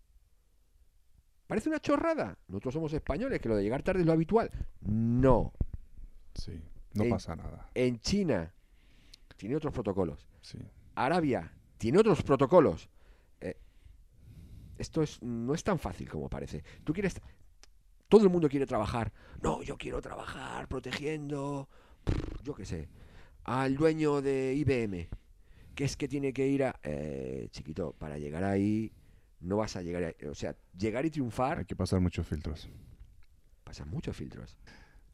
[1.46, 2.38] Parece una chorrada.
[2.48, 4.50] Nosotros somos españoles, que lo de llegar tarde es lo habitual.
[4.80, 5.52] No.
[6.34, 6.62] sí,
[6.94, 7.68] no En- pasa nada.
[7.74, 8.54] En China
[9.36, 10.26] tiene otros protocolos.
[10.40, 10.58] Sí.
[10.94, 12.88] Arabia tiene otros protocolos.
[14.78, 16.62] Esto es, no es tan fácil como parece.
[16.84, 17.14] Tú quieres.
[18.08, 19.12] Todo el mundo quiere trabajar.
[19.42, 21.68] No, yo quiero trabajar protegiendo.
[22.42, 22.88] Yo qué sé.
[23.44, 25.08] Al dueño de IBM.
[25.74, 26.78] Que es que tiene que ir a.
[26.82, 28.92] eh, chiquito, para llegar ahí.
[29.40, 30.26] No vas a llegar ahí.
[30.28, 31.58] O sea, llegar y triunfar.
[31.58, 32.68] Hay que pasar muchos filtros.
[33.64, 34.56] Pasan muchos filtros.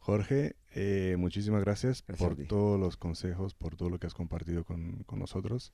[0.01, 4.15] Jorge, eh, muchísimas gracias, Gracias a por todos los consejos, por todo lo que has
[4.15, 5.73] compartido con, con nosotros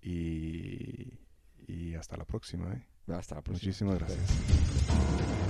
[0.00, 1.18] y,
[1.66, 2.72] y hasta la próxima.
[2.72, 2.86] ¿eh?
[3.16, 3.68] Hasta la próxima.
[3.68, 5.47] Muchísimas gracias.